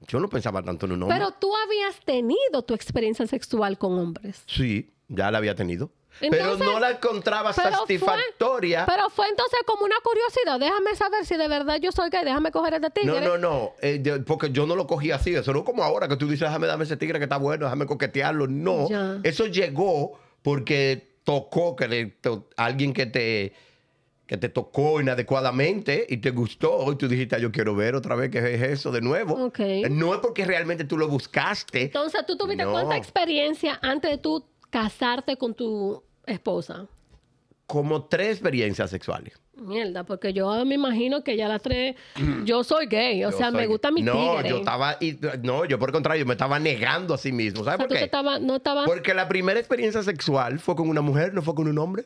[0.08, 1.18] Yo no pensaba tanto en un hombre.
[1.18, 4.44] Pero tú habías tenido tu experiencia sexual con hombres.
[4.48, 5.92] sí, ya la había tenido.
[6.20, 8.86] Entonces, pero no la encontraba pero fue- satisfactoria.
[8.86, 10.60] Pero fue entonces como una curiosidad.
[10.60, 12.24] Déjame saber si de verdad yo soy gay.
[12.26, 13.22] Déjame coger este tigre.
[13.22, 13.72] No, no, no.
[13.82, 15.34] eh, yo- porque yo no lo cogí así.
[15.34, 17.86] Eso no como ahora que tú dices, déjame darme ese tigre que está bueno, déjame
[17.86, 18.48] coquetearlo.
[18.48, 18.90] No.
[18.90, 19.20] Ya.
[19.24, 23.54] Eso llegó porque tocó que le- to- alguien que te,
[24.28, 28.16] que te tocó inadecuadamente y te gustó y tú dijiste, "Ah, yo quiero ver otra
[28.16, 29.34] vez qué es eso de nuevo.
[29.48, 29.60] Ok.
[29.60, 31.84] Eh, No es porque realmente tú lo buscaste.
[31.84, 32.72] Entonces, ¿tú tuviste No.
[32.72, 36.88] cuánta experiencia antes de tú casarte con tu esposa?
[37.68, 39.40] Como tres experiencias sexuales.
[39.56, 41.96] Mierda, porque yo me imagino que ya las tres...
[42.46, 44.50] Yo soy gay, o Yo sea, me gusta mi No, tigre.
[44.50, 44.98] yo estaba.
[45.00, 47.62] y- no, yo por el contrario, me estaba negando a sí mismo.
[47.62, 48.06] O ¿Sabes sea, por tú te qué?
[48.06, 48.86] estaba, no estaba...
[48.86, 52.06] Porque la primera experiencia sexual fue con una mujer, no fue con un hombre.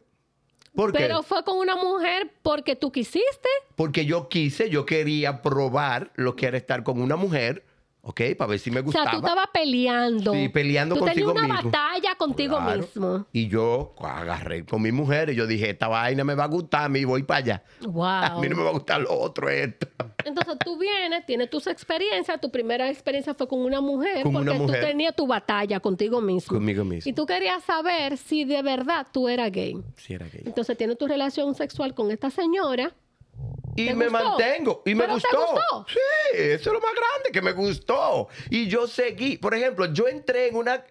[0.76, 0.98] ¿Por qué?
[1.00, 3.48] Pero fue con una mujer porque tú quisiste.
[3.76, 7.64] Porque yo quise, yo quería probar lo que era estar con una mujer,
[8.08, 8.22] ¿ok?
[8.38, 9.06] Para ver si me O gustaba.
[9.12, 10.32] sea, tú estabas peleando.
[10.34, 11.72] Sí, peleando tú contigo tenías una mismo.
[11.72, 12.82] batalla contigo Claro.
[12.82, 13.26] mismo.
[13.34, 16.86] Y yo agarré con mi mujer y yo dije, esta vaina me va a gustar,
[16.86, 17.64] a mí voy para allá.
[17.84, 18.42] A Wow.
[18.42, 19.88] mí no me va a gustar lo otro esto.
[20.24, 22.40] Entonces tú vienes, tienes tus experiencias.
[22.40, 24.80] Tu primera experiencia fue con una mujer Con porque una mujer.
[24.82, 26.56] tú tenías tu batalla contigo mismo.
[26.58, 27.10] Conmigo mismo.
[27.10, 29.76] Y tú querías saber si de verdad tú eras gay.
[29.98, 30.44] Sí, era gay.
[30.46, 32.92] Entonces tienes tu relación sexual con esta señora.
[33.76, 34.24] Y ¿Te me gustó?
[34.30, 34.82] mantengo.
[34.86, 35.40] Y me ¿Pero te gustó.
[35.54, 35.86] gustó?
[35.90, 36.00] Sí,
[36.38, 38.30] eso es lo más grande, que me gustó.
[38.50, 39.38] Y yo seguí.
[39.38, 40.84] Por ejemplo, yo entré en una...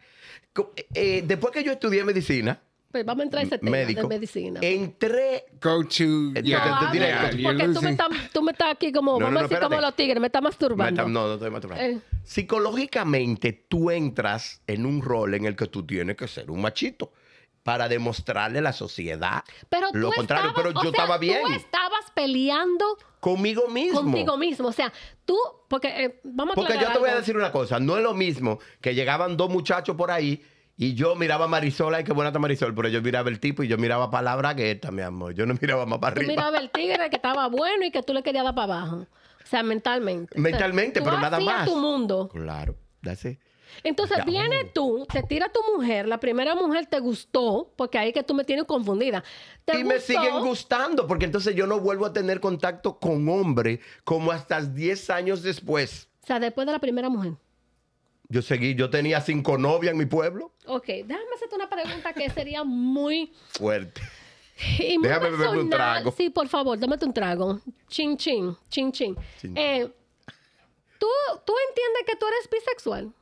[0.95, 2.61] eh, después que yo estudié medicina,
[2.93, 4.61] Pues vamos a entrar a ese tema médico, de medicina.
[4.63, 5.47] entré...
[5.61, 9.19] Go to No, yeah, No, porque tú me, estás, tú me estás aquí como, No,
[9.19, 11.09] no, vamos a decir como los tigres, me estás masturbando.
[11.09, 11.83] No, no estoy masturbando.
[11.85, 11.99] Eh.
[12.23, 17.13] Psicológicamente, tú entras en un rol en el que tú tienes que ser un machito
[17.65, 20.51] para demostrarle a la sociedad Pero lo contrario.
[20.51, 22.85] estabas- pero yo sea, estaba bien Tú estabas peleando
[23.19, 24.03] conmigo mismo.
[24.03, 24.69] contigo mismo.
[24.69, 24.93] O sea,
[25.25, 28.03] tú, porque eh, vamos a Porque yo te voy a decir una cosa, no es
[28.03, 30.45] lo mismo que llegaban dos muchachos por ahí
[30.77, 33.63] y yo miraba a Marisol, ay, qué buena está Marisol, pero yo miraba el tipo
[33.63, 35.33] y yo miraba para la bragueta, mi amor.
[35.35, 36.33] Yo no miraba más para Tú arriba.
[36.35, 38.97] mirabas el tigre que estaba bueno y que tú le querías dar para abajo.
[39.43, 40.33] O sea, mentalmente.
[40.33, 41.65] O sea, Mentalmente, tú pero nada más.
[41.67, 42.29] tu mundo.
[42.33, 43.39] Claro, that's it.
[43.83, 44.25] Entonces Ya.
[44.25, 48.35] viene tú, te tira tu mujer, la primera mujer te gustó, porque ahí que tú
[48.35, 49.25] me tienes confundida.
[49.65, 53.81] ¿Te Y me siguen gustando, porque entonces yo no vuelvo a tener contacto con hombre
[54.05, 56.09] como hasta 10 años después.
[56.23, 57.35] O sea, después de la primera mujer.
[58.29, 60.53] Yo seguí, yo tenía cinco novias en mi pueblo.
[60.67, 63.33] Ok, déjame hacerte una pregunta que sería muy...
[63.51, 64.01] Fuerte.
[64.79, 66.11] y muy Déjame beberme un trago.
[66.17, 67.61] Sí, por favor, dámate un trago.
[67.89, 69.17] Chin, chin, chin, chin.
[69.41, 69.57] Chin.
[69.57, 69.87] Eh,
[70.99, 71.07] ¿tú,
[71.45, 73.13] ¿Tú entiendes que tú eres bisexual?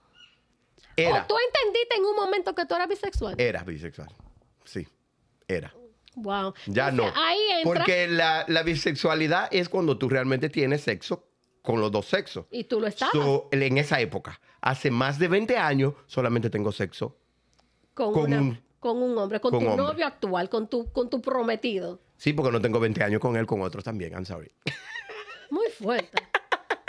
[0.97, 3.35] Era, ¿O tú entendiste en un momento que tú eras bisexual?
[3.41, 4.09] era bisexual.
[4.65, 4.87] Sí,
[5.49, 5.73] era.
[6.15, 6.53] Wow.
[6.67, 7.23] Ya Entonces, no.
[7.23, 7.63] Ahí entra...
[7.65, 11.27] Porque la, la bisexualidad es cuando tú realmente tienes sexo
[11.63, 12.47] con los dos sexos.
[12.51, 16.71] Y tú lo estabas So, en esa época, hace más de 20 años, solamente tengo
[16.73, 17.17] sexo.
[17.95, 19.87] con, con una- un- con un hombre, con, con tu hombre.
[19.87, 22.01] novio actual, con tu, con tu prometido.
[22.17, 24.13] Sí, porque no tengo 20 años con él, con otros también.
[24.13, 24.51] I'm sorry.
[25.51, 26.11] Muy fuerte.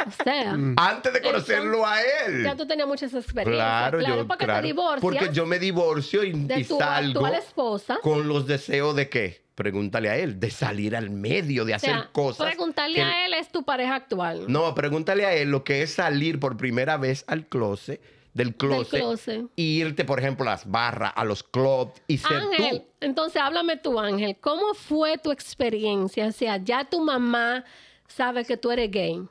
[0.19, 2.43] O sea, Antes de conocerlo a él.
[2.43, 3.55] ya tú tenías muchas experiencias.
[3.55, 4.61] Claro, yo, porque claro.
[4.61, 7.97] te divorcias Porque yo me divorcio y, de y tu salgo actual esposa.
[8.01, 9.43] con los deseos de qué?
[9.55, 12.47] Pregúntale a él, de salir al medio, de O hacer cosas.
[12.47, 14.45] preguntarle que- a él es tu pareja actual.
[14.47, 18.01] No, pregúntale a él lo que es salir por primera vez al closet
[18.33, 19.43] del closet, closet.
[19.55, 22.87] y irte, por ejemplo, a las barras, a los clubs y ser Ángel, tú.
[23.01, 24.37] entonces háblame tú, Ángel.
[24.41, 26.25] ¿Cómo fue tu experiencia?
[26.25, 27.63] O sea, ya tu mamá
[28.07, 29.21] sabe que tú eres gay.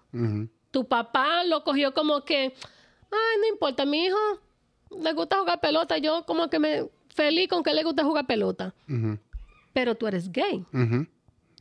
[0.73, 2.55] Tu papá lo cogió como que,
[3.11, 4.19] ay, no importa, mi hijo
[5.01, 5.99] le gusta jugar pelota.
[5.99, 8.75] Yo como que me feliz con que le gusta jugar pelota.
[9.73, 10.65] Pero tú eres gay.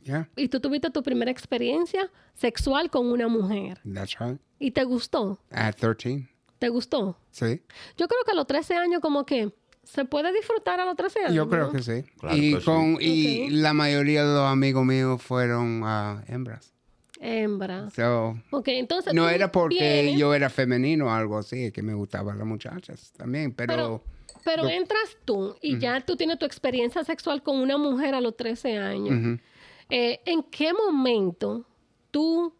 [0.02, 3.80] Yeah, Y tú tuviste tu primera experiencia sexual con una mujer.
[3.94, 4.40] that's right.
[4.58, 5.38] ¿Y te gustó?
[5.52, 6.28] At 13.
[6.58, 7.16] ¿Te gustó?
[7.30, 7.62] Sí.
[7.96, 9.52] Yo creo que a los 13 años como que
[9.84, 11.34] se puede disfrutar a los 13 años.
[11.34, 11.72] Yo creo ¿no?
[11.72, 12.02] que sí.
[12.18, 12.64] Claro y que sí.
[12.64, 13.48] con y Ok.
[13.52, 16.71] la mayoría de los amigos míos fueron ah, hembras.
[17.24, 17.88] Hembra.
[17.90, 21.94] So, Ok, entonces no era porque vienes, yo era femenino o algo así, que me
[21.94, 24.02] gustaban las muchachas también, pero, Pero,
[24.44, 28.20] pero lo- entras tú y ya tú tienes tu experiencia sexual con una mujer a
[28.20, 29.38] los 13 años.
[29.88, 31.64] Eh, ¿En qué momento
[32.10, 32.54] tú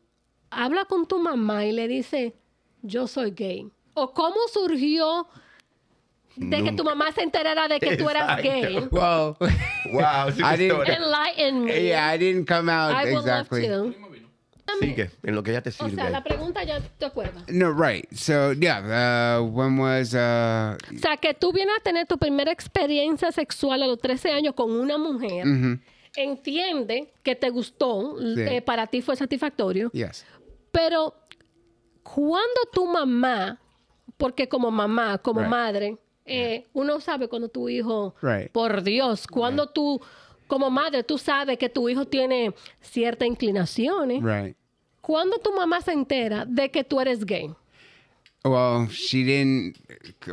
[0.51, 2.33] hablas con tu mamá y le dices,
[2.83, 3.69] yo soy gay?
[3.95, 5.27] ¿O cómo surgió
[6.37, 8.49] de que tu mamá se enterara de que tú eras Exacto.
[8.49, 8.89] gay?
[9.93, 10.89] Wow, sí, I didn't-.
[10.89, 11.83] Enlighten me.
[11.89, 13.69] yeah, I didn't come out I would exactly.
[13.69, 14.12] love to.
[14.81, 15.95] Sigue, en lo que ya te O sirve.
[15.97, 17.45] sea, la pregunta ya te acuerdas.
[17.49, 18.11] No, right.
[18.13, 22.51] So yeah, uh, when was uh, O sea, que tú vienes a tener tu primera
[22.51, 25.47] experiencia sexual a los 13 años con una mujer,
[26.17, 28.41] entiende que te gustó, Sí.
[28.41, 30.25] eh, para ti fue satisfactorio, yes,
[30.71, 31.15] pero
[32.03, 33.61] cuando tu mamá,
[34.17, 35.51] porque como mamá, como Right.
[35.51, 38.51] madre, eh, uno sabe cuando tu hijo, Right.
[38.53, 40.01] por Dios, cuando tú,
[40.53, 44.23] como madre, tú sabes que tu hijo tiene ciertas inclinaciones, ¿eh?
[44.23, 44.57] right.
[45.01, 47.51] cuando tu mamá se entera de que tú eres gay.
[48.45, 49.79] Well, she didn't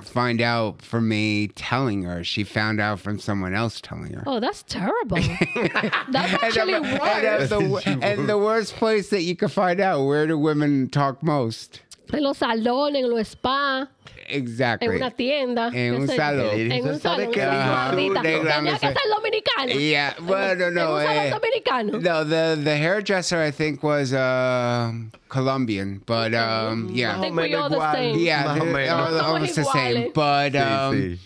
[0.03, 2.25] find out from me telling her.
[2.25, 4.23] She found out from someone else telling her.
[4.27, 5.19] Oh, that's terrible.
[6.11, 7.21] that's actually and, worse.
[7.21, 11.23] that's the, and the worst place that you can find out where do women talk
[11.23, 11.81] most.
[12.11, 13.87] En los salones, en los spas,
[14.27, 14.87] Exactly.
[14.89, 15.69] en una tienda.
[15.73, 16.49] En un salón.
[16.53, 17.31] En un ¿Sabe salón.
[17.31, 17.39] qué?
[17.41, 17.87] esa Ajá.
[17.95, 18.21] maldita.
[18.21, 19.73] De gran Tenía que ser dominicana.
[19.73, 21.99] Yeah, well, no, En un salón dominicano.
[21.99, 24.91] no, the the hairdresser I think was uh,
[25.29, 28.17] Colombian, but um, I yeah, think we all the same.
[28.19, 29.11] yeah, Más o they're menos.
[29.11, 30.11] all- almost the same.
[30.13, 31.19] But um,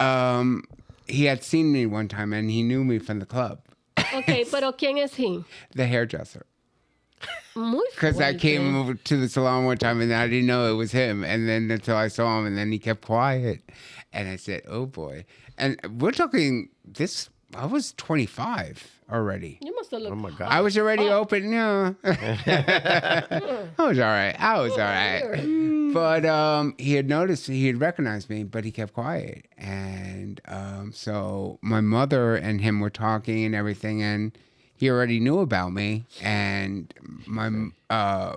[0.00, 0.62] um,
[1.06, 3.60] he had seen me one time and he knew me from the club,
[4.14, 5.42] Ok, pero ¿quién es he?
[5.74, 6.44] the hairdresser.
[7.56, 10.76] Muy Because I came over to the salon one time and I didn't know it
[10.76, 11.24] was him.
[11.24, 13.62] And then until I saw him, and then he kept quiet.
[14.12, 15.24] And I said, oh boy.
[15.56, 19.58] And we're talking this, I was 25 already.
[19.62, 20.48] You must have looked Oh my God.
[20.50, 21.18] I was already Oh.
[21.20, 21.50] open.
[21.52, 21.94] Yeah.
[22.04, 24.36] I was all right.
[24.38, 25.54] I was all right.
[25.88, 29.46] But um, he had noticed, he had recognized me, but he kept quiet.
[29.56, 34.36] And um, so my mother and him were talking and everything, and
[34.78, 36.06] he already knew about me.
[36.22, 36.92] And
[37.26, 37.50] my
[37.90, 38.36] uh,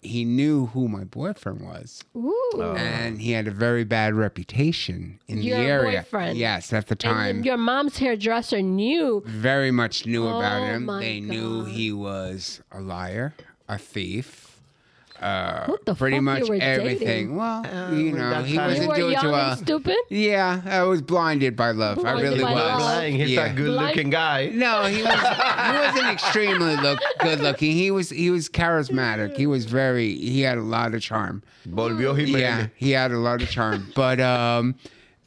[0.00, 2.02] he knew who my boyfriend was.
[2.16, 2.74] Ooh.
[2.76, 6.00] And he had a very bad reputation in Your the area.
[6.00, 6.36] boyfriend.
[6.38, 9.22] Yes, at the And time your mom's hairdresser knew.
[9.26, 10.86] very much knew about Oh him.
[10.86, 11.70] my They knew God.
[11.72, 13.34] he was a liar,
[13.68, 14.51] a thief,
[15.20, 17.06] uh, What the pretty fuck much you were everything.
[17.06, 17.36] dating?
[17.36, 19.56] Well, Uh, you know, he wasn't You were doing too well.
[19.56, 19.96] stupid.
[20.08, 22.04] Yeah, I was blinded by love.
[22.04, 22.52] I really was.
[22.54, 22.80] love.
[22.80, 23.46] Lying, he's yeah.
[23.46, 24.50] a good looking guy.
[24.52, 25.12] No, he was.
[25.20, 27.72] he wasn't extremely look good looking.
[27.72, 28.10] He was.
[28.10, 29.36] He was charismatic.
[29.36, 30.14] He was very.
[30.16, 31.42] He had a lot of charm.
[31.68, 33.92] Volvió Yeah, he had a lot of charm.
[33.94, 34.74] But um,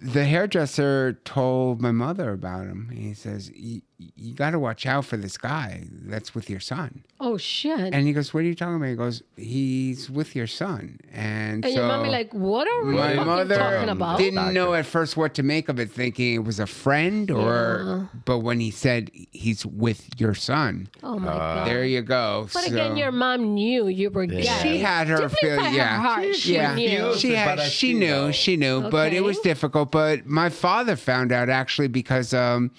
[0.02, 2.90] the hairdresser told my mother about him.
[2.94, 3.50] He says,
[3.98, 7.94] "You, you got to watch out for this guy that's with your son." Oh, shit.
[7.94, 11.64] And he goes, "What are you talking about?" He goes, "He's with your son." And,
[11.64, 14.18] And so your mommy like, what are we my mother talking about?
[14.18, 18.10] didn't know at first what to make of it, thinking it was a friend or.
[18.26, 21.68] But when he said he's with your son, Oh my god.
[21.68, 22.48] there you go.
[22.54, 24.42] But So- again, your mom knew you were gay.
[24.62, 26.76] she had her Deep inside feeling, her yeah, heart, she yeah.
[26.76, 27.16] knew.
[27.18, 29.92] She had, she she knew, she knew, but it was difficult.
[29.92, 32.72] But my father found out actually because um,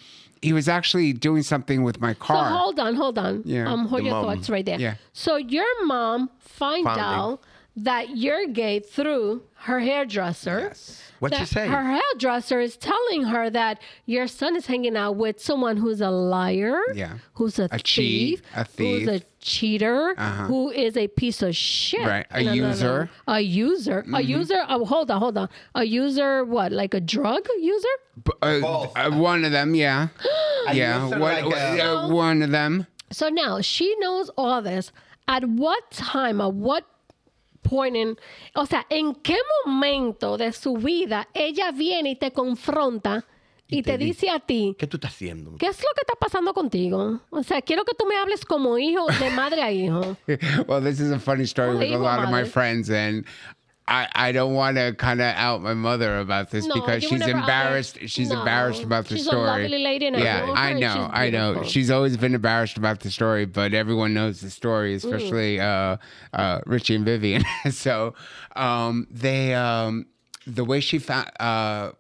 [0.47, 2.37] he was actually doing something with my car.
[2.37, 2.59] So car.
[2.59, 3.43] hold on, hold on.
[3.45, 3.71] Yeah.
[3.71, 4.25] Um, hold The your mom.
[4.25, 4.81] thoughts right there.
[4.87, 4.95] Yeah.
[5.13, 7.41] So your mom find Found out
[7.89, 10.73] that you're gay through her hairdresser.
[11.19, 11.67] What you she say?
[11.69, 16.11] Her hairdresser is telling her that your son is hanging out with someone who's a
[16.11, 17.15] liar, Yeah.
[17.35, 19.23] who's a, A cheat, thief, a who's a thief.
[19.47, 20.45] Cheater, Uh-huh.
[20.51, 22.05] who is a piece of shit.
[22.05, 22.69] Right, a No, no, no.
[22.69, 22.99] user.
[23.07, 23.31] Mm-hmm.
[23.31, 24.05] A user.
[24.13, 24.61] A user.
[24.69, 25.49] Oh, hold on, hold on.
[25.75, 26.73] A user, what?
[26.73, 27.95] Like a drug user?
[28.25, 28.93] B- uh, Both.
[28.97, 30.09] uh, one of them, yeah,
[30.73, 32.87] yeah, used to one, like, uh, one of them.
[33.13, 34.91] So now she knows all this.
[35.29, 36.85] At what time, at what
[37.63, 38.17] point in,
[38.55, 43.23] o sea, en qué momento de su vida ella viene y te confronta
[43.69, 45.57] y, te, te dice a ti, ¿Qué tú estás haciendo?
[45.59, 47.21] ¿qué es lo que está pasando contigo?
[47.31, 50.17] O sea, quiero que tú me hables como hijo, de madre a hijo.
[50.69, 53.25] well, this is a funny story with a lot of my friends, and
[53.89, 57.25] I, I don't want to kind of out my mother about this No, because she's
[57.25, 57.99] embarrassed.
[58.07, 59.69] She's No, embarrassed about the she's story.
[59.69, 61.63] lady and I yeah, know I know, she's I know.
[61.63, 64.97] She's always been embarrassed about the story, but everyone knows the story, Mm.
[64.97, 65.99] especially uh,
[66.33, 67.45] uh, Richie and Vivian.
[67.71, 68.15] so
[68.57, 70.07] um, they, um,
[70.49, 71.31] the way she found.
[71.39, 71.93] Uh,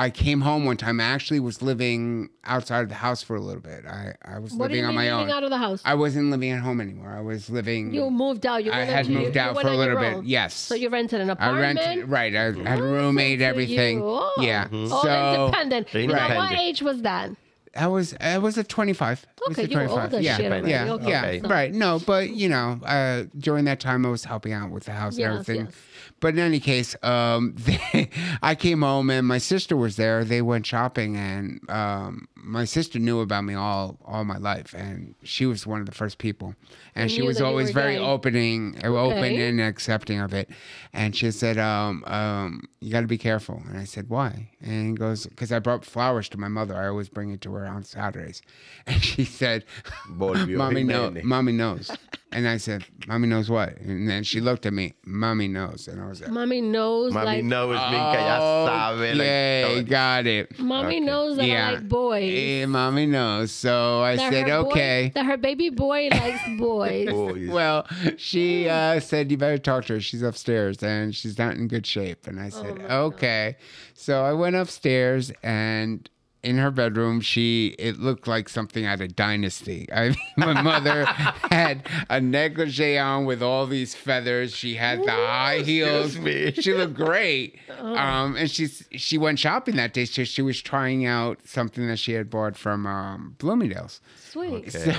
[0.00, 1.00] I came home one time.
[1.00, 3.84] I actually was living outside of the house for a little bit.
[3.84, 5.36] I, I was What do living you on mean my living own.
[5.36, 5.82] out of the house?
[5.84, 7.10] I wasn't living at home anymore.
[7.10, 7.92] I was living.
[7.92, 8.64] you moved out.
[8.64, 10.24] You I had into- moved you out went for a little bit.
[10.24, 10.54] Yes.
[10.54, 11.78] So you rented an apartment.
[11.80, 12.08] I rented.
[12.08, 12.34] Right.
[12.36, 13.40] I had a roommate.
[13.42, 14.00] Everything.
[14.02, 14.32] Oh.
[14.40, 14.68] Yeah.
[14.72, 15.92] Oh, So independent.
[15.94, 17.30] Now, what age was that?
[17.76, 18.14] I was.
[18.20, 19.24] I was at twenty five.
[19.50, 20.36] Okay, you were old as yeah.
[20.36, 20.70] shit already.
[20.70, 20.92] Yeah.
[20.94, 21.42] Okay, Yeah.
[21.42, 21.72] so- Right.
[21.72, 25.16] No, but you know, uh, during that time, I was helping out with the house
[25.18, 25.64] Yes, and everything.
[25.66, 25.74] yes.
[26.20, 28.10] But in any case, um, they,
[28.42, 30.24] I came home and my sister was there.
[30.24, 35.14] They went shopping, and um, my sister knew about me all all my life, and
[35.22, 36.54] she was one of the first people.
[36.94, 38.00] And she was always very gay.
[38.00, 40.50] opening, open and accepting of it.
[40.92, 44.88] And she said, um, um, "You got to be careful." And I said, "Why?" And
[44.90, 46.74] he goes, "Because I brought flowers to my mother.
[46.76, 48.42] I always bring it to her on Saturdays."
[48.86, 49.64] And she said,
[50.08, 51.22] "Mommy knows.
[51.22, 51.90] Mommy knows."
[52.30, 55.98] And I said, "Mommy knows what?" And then she looked at me, "Mommy knows." And
[55.98, 59.14] I was like, Mommy knows, Mami like, knows, Minka ya sabe.
[59.16, 59.82] la "Yay, historia.
[59.84, 61.00] got it." mommy Okay.
[61.00, 62.27] knows that I like boys.
[62.36, 63.50] Eh, mommy knows.
[63.52, 67.08] So I That said, her boy- "Okay." that her baby boy likes boys.
[67.08, 67.48] Boys.
[67.48, 67.86] Well,
[68.16, 70.00] she uh, said, You better talk to her.
[70.00, 72.26] She's upstairs and she's not in good shape.
[72.26, 73.56] And I said, Okay.
[73.94, 76.08] So I went upstairs and
[76.42, 79.88] in her bedroom, she it looked like something out of Dynasty.
[79.92, 81.04] I mean, my mother
[81.50, 84.54] had a negligee on with all these feathers.
[84.54, 86.16] She had the high heels.
[86.18, 86.52] Me.
[86.58, 87.58] She looked great.
[87.78, 90.04] Um, and she's she went shopping that day.
[90.04, 94.00] So she was trying out something that she had bought from um, Bloomingdale's.
[94.16, 94.74] Sweet.
[94.74, 94.96] Okay.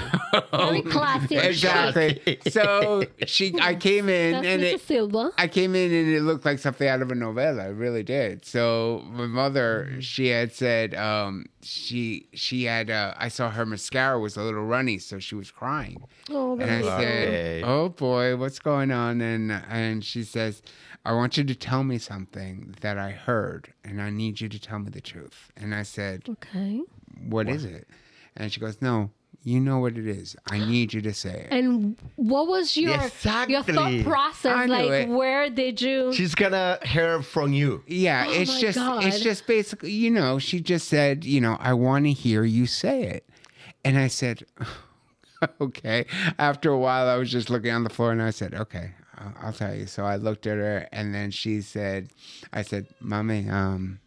[0.52, 1.38] Very classy.
[1.38, 2.40] Exactly.
[2.50, 4.74] so she, I came in That's and Mrs.
[4.74, 5.32] it, Silva.
[5.38, 7.70] I came in and it looked like something out of a novella.
[7.70, 8.44] It really did.
[8.46, 11.29] So my mother, she had said, um,
[11.62, 12.90] she she had.
[12.90, 15.98] Uh, I saw her mascara was a little runny, so she was crying.
[16.30, 16.88] Oh, And I baby.
[16.88, 20.62] said, "Oh boy, what's going on?" And and she says,
[21.06, 24.60] "I want you to tell me something that I heard, and I need you to
[24.60, 26.82] tell me the truth." And I said, okay.
[27.28, 27.88] "What is it?"
[28.36, 29.12] And she goes, "No,
[29.44, 30.36] you know what it is.
[30.50, 33.56] I need you to say it." And what was your your Exactly.
[33.74, 34.56] thought process?
[34.56, 35.10] I knew like, it.
[35.10, 36.14] where did you?
[36.14, 37.84] She's gonna hear from you.
[37.88, 41.58] Yeah, Oh it's my just it's just basically, you know, she just said, you know,
[41.60, 43.30] I want to hear you say it.
[43.86, 44.44] And I said,
[45.62, 46.06] okay.
[46.38, 49.34] After a while I was just looking on the floor and I said, okay, I'll,
[49.42, 49.86] I'll tell you.
[49.86, 52.10] So I looked at her and then she said,
[52.52, 54.00] I said, "Mommy, um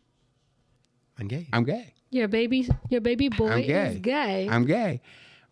[1.18, 1.48] I'm gay.
[1.52, 1.94] I'm gay.
[2.12, 3.86] Your baby, your baby boy I'm gay.
[3.88, 4.48] is gay.
[4.48, 5.00] I'm gay."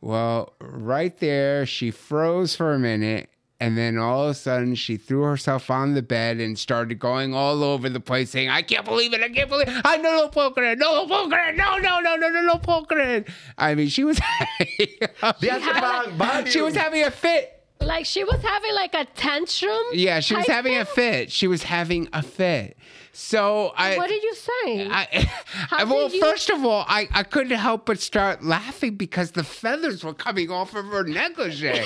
[0.00, 4.96] Well, right there she froze for a minute and then all of a sudden, she
[4.96, 8.86] threw herself on the bed and started going all over the place, saying, "I can't
[8.86, 9.20] believe it!
[9.22, 9.82] I can't believe it!
[9.84, 10.76] I no no puedo creer!
[10.78, 11.54] No lo puedo creer!
[11.54, 14.18] No no no no no no puedo creer!" I mean, she was
[14.58, 17.59] They hace van- she was having a fit.
[17.82, 19.80] Like she was having like a tantrum.
[19.92, 21.32] Yeah, she was having a fit.
[21.32, 22.76] She was having a fit.
[23.12, 23.96] So I.
[23.96, 24.88] What did you say?
[24.90, 25.06] I,
[25.46, 29.44] How well, you- first of all, I, I couldn't help but start laughing because the
[29.44, 31.68] feathers were coming off of her negligee.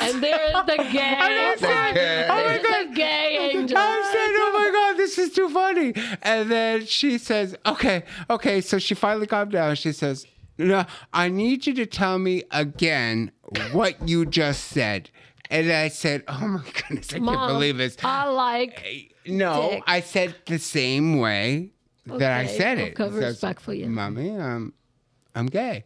[0.00, 1.16] and there's the gay.
[1.18, 2.88] I said, oh my God.
[2.88, 3.76] the gay angel.
[3.78, 8.60] I said, "Oh my god, this is too funny." And then she says, "Okay, okay."
[8.60, 9.74] So she finally calmed down.
[9.76, 10.26] She says,
[10.58, 13.30] "No, I need you to tell me again
[13.72, 15.10] what you just said."
[15.50, 19.14] And I said, "Oh my goodness, I Mom, can't believe this." I like.
[19.26, 19.82] No, dick.
[19.86, 21.70] I said the same way
[22.06, 22.98] that I said it.
[22.98, 23.86] okay, says, respectful, yeah.
[23.86, 24.72] Mommy, um,
[25.34, 25.84] I'm gay.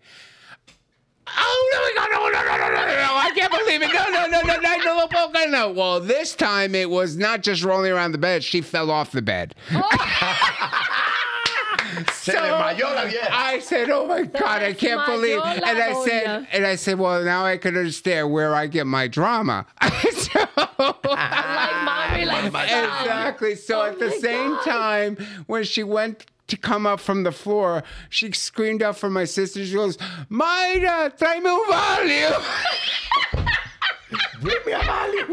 [1.26, 3.92] Oh no, no, no, no, no, no, no, no, I can't believe it.
[3.94, 5.70] No, no, no, no, no, no, no, no, no.
[5.72, 8.42] Well, this time it was not just rolling around the bed.
[8.44, 9.54] She fell off the bed.
[12.12, 13.28] Se desmayó la vieja.
[13.30, 16.46] I said, "Oh my God, I can't desmayó believe!" And I said, doña.
[16.52, 19.66] "And I said, well, now I can understand where I get my drama."
[20.12, 20.38] So-
[20.78, 21.04] Like
[21.84, 22.62] mommy, ah, like mom.
[22.62, 23.54] Exactly.
[23.54, 24.64] So Oh at the same God.
[24.64, 29.24] time, when she went to come up from the floor, she screamed out for my
[29.24, 29.64] sister.
[29.64, 29.96] She goes,
[30.30, 32.34] Mayra, tráeme un value.
[34.40, 35.26] Bring me a value.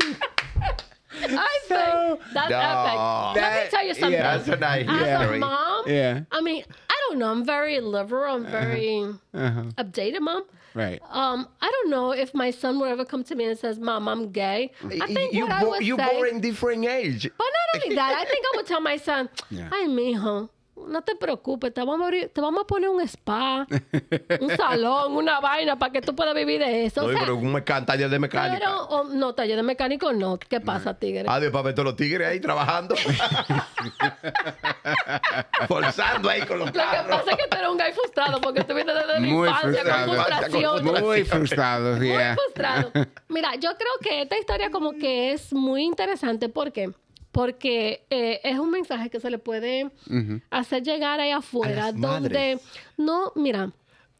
[1.23, 1.75] I So-
[2.19, 2.59] think that's No.
[2.59, 3.41] epic.
[3.41, 4.11] Let me tell you something.
[4.13, 4.37] yeah.
[4.37, 6.21] That's a nice As a mom, yeah.
[6.31, 7.31] I mean, I don't know.
[7.31, 8.35] I'm very liberal.
[8.35, 9.63] I'm very Uh-huh.
[9.77, 10.43] updated, mom.
[10.75, 11.01] Right.
[11.09, 14.07] Um, I don't know if my son would ever come to me and says, "Mom,
[14.07, 17.23] I'm gay." I think you what I would you say, born in different age.
[17.37, 19.67] but not only that, I think I would tell my son, Yeah.
[19.71, 20.49] "Ay, mijo,
[20.87, 23.67] no te preocupes, te vamos a, abrir- te vamos a poner un spa,
[24.39, 27.01] un salón, una vaina para que tú puedas vivir de eso.
[27.01, 28.57] No, O sea, pero un taller de mecánica.
[28.59, 30.37] pero, o- no, taller de mecánico no.
[30.39, 31.25] ¿Qué pasa, tigre?
[31.27, 32.95] Adiós, para ver todos los tigres ahí trabajando.
[35.67, 38.63] Forzando ahí con los Lo que pasa es que tú eres un gay frustrado porque
[38.63, 40.13] tú vienes desde la Muy infancia con frustrado.
[40.13, 41.05] frustración.
[41.05, 42.35] Muy frustrados, Muy yeah.
[42.35, 42.91] frustrado.
[43.27, 46.49] Mira, yo creo que esta historia como que es muy interesante.
[46.49, 46.91] ¿Por qué?
[47.31, 49.91] Porque eh, es un mensaje que se le puede
[50.49, 52.61] hacer llegar ahí afuera, donde madres.
[52.97, 53.71] no, mira,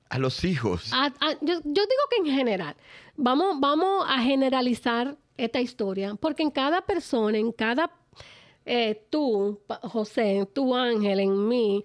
[0.10, 0.92] A los hijos.
[0.94, 2.76] a- a- yo, yo digo que en general,
[3.16, 7.90] vamos, vamos a generalizar esta historia, porque en cada persona, en cada,
[8.66, 11.84] eh, tú, José, tú, Ángel, en mí,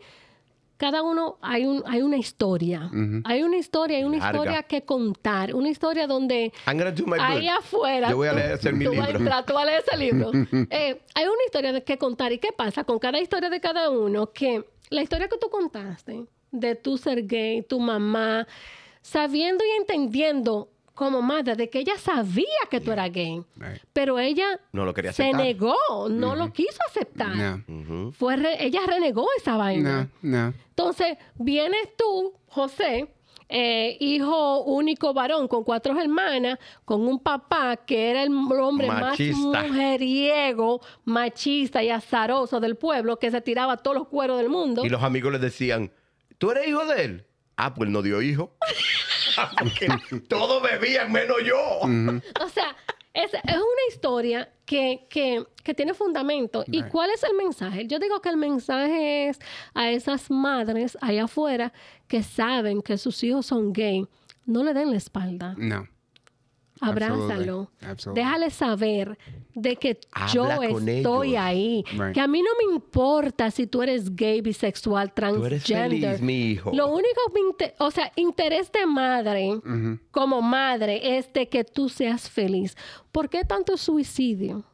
[0.77, 2.91] cada uno hay, un, hay una historia.
[3.25, 4.39] Hay una historia, hay una Larga.
[4.39, 8.11] historia que contar, una historia donde I'm gonna do my ahí afuera.
[8.11, 9.07] Yo voy a tú- leer ese mi tú libro.
[9.47, 10.31] tú vas a leer ese libro.
[10.70, 12.33] Eh, hay una historia de que contar.
[12.33, 14.33] ¿Y qué pasa con cada historia de cada uno?
[14.33, 18.47] Que la historia que tú contaste de tu ser gay, tu mamá,
[19.01, 23.82] sabiendo y entendiendo como madre de que ella sabía que tú eras gay, Right.
[23.92, 25.76] pero ella No lo quería se negó,
[26.09, 27.34] no lo quiso aceptar.
[27.36, 28.12] No, Ujú.
[28.12, 30.09] Fue re- ella renegó esa vaina.
[30.22, 30.55] no, no.
[30.70, 33.09] Entonces, vienes tú, José,
[33.49, 39.36] eh, hijo único varón con cuatro hermanas, con un papá que era el hombre Machista.
[39.49, 44.84] más mujeriego, machista y azaroso del pueblo, que se tiraba todos los cueros del mundo.
[44.84, 45.92] Y los amigos les decían,
[46.38, 47.26] ¿tú eres hijo de él?
[47.57, 48.57] Ah, pues él no dio hijo.
[49.59, 49.89] Porque
[50.28, 51.59] todos bebían menos yo.
[52.45, 52.76] O sea,
[53.12, 56.64] es, es una historia que, que- que tiene fundamento.
[56.66, 57.87] ¿Y cuál es el mensaje?
[57.87, 59.39] Yo digo que el mensaje es
[59.72, 61.72] a esas madres allá afuera
[62.07, 64.07] que saben que sus hijos son gay.
[64.45, 65.55] No le den la espalda.
[65.57, 65.89] No.
[66.89, 67.70] Abrázalo.
[67.80, 67.91] Absolutely.
[67.91, 68.22] Absolutely.
[68.22, 69.18] Déjale saber
[69.55, 69.99] de que
[70.32, 71.41] yo Habla estoy ellos.
[71.41, 71.85] ahí.
[71.93, 72.12] Right.
[72.14, 76.11] Que a mí no me importa si tú eres gay, bisexual, Tú eres transgender.
[76.16, 76.72] feliz, mi hijo.
[76.74, 77.20] Lo único,
[77.78, 79.61] o sea, interés de madre,
[80.11, 82.76] como madre, es de que tú seas feliz.
[83.12, 84.64] ¿Por qué tanto suicidio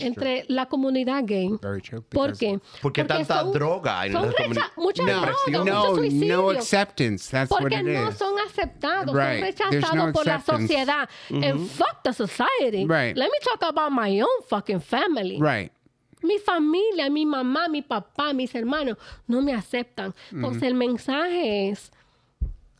[0.00, 1.50] entre la comunidad gay?
[1.62, 2.00] Very true.
[2.02, 2.60] ¿Por because- qué?
[2.82, 6.36] ¿Por qué tanta son- droga en son la mucha No, droga, no, mucho suicidio.
[6.36, 7.30] no acceptance.
[7.30, 8.16] That's what Porque it no is.
[8.16, 9.56] son aceptados, Right.
[9.56, 10.68] son There's rechazados no por la acceptance.
[10.68, 11.08] sociedad.
[11.30, 12.86] And fuck the society.
[12.86, 13.16] Right.
[13.16, 15.38] Let me talk about my own fucking family.
[15.40, 15.70] Right.
[16.22, 18.96] Mi familia, mi mamá, mi papá, mis hermanos
[19.26, 20.14] no me aceptan.
[20.32, 21.92] Entonces el mensaje es,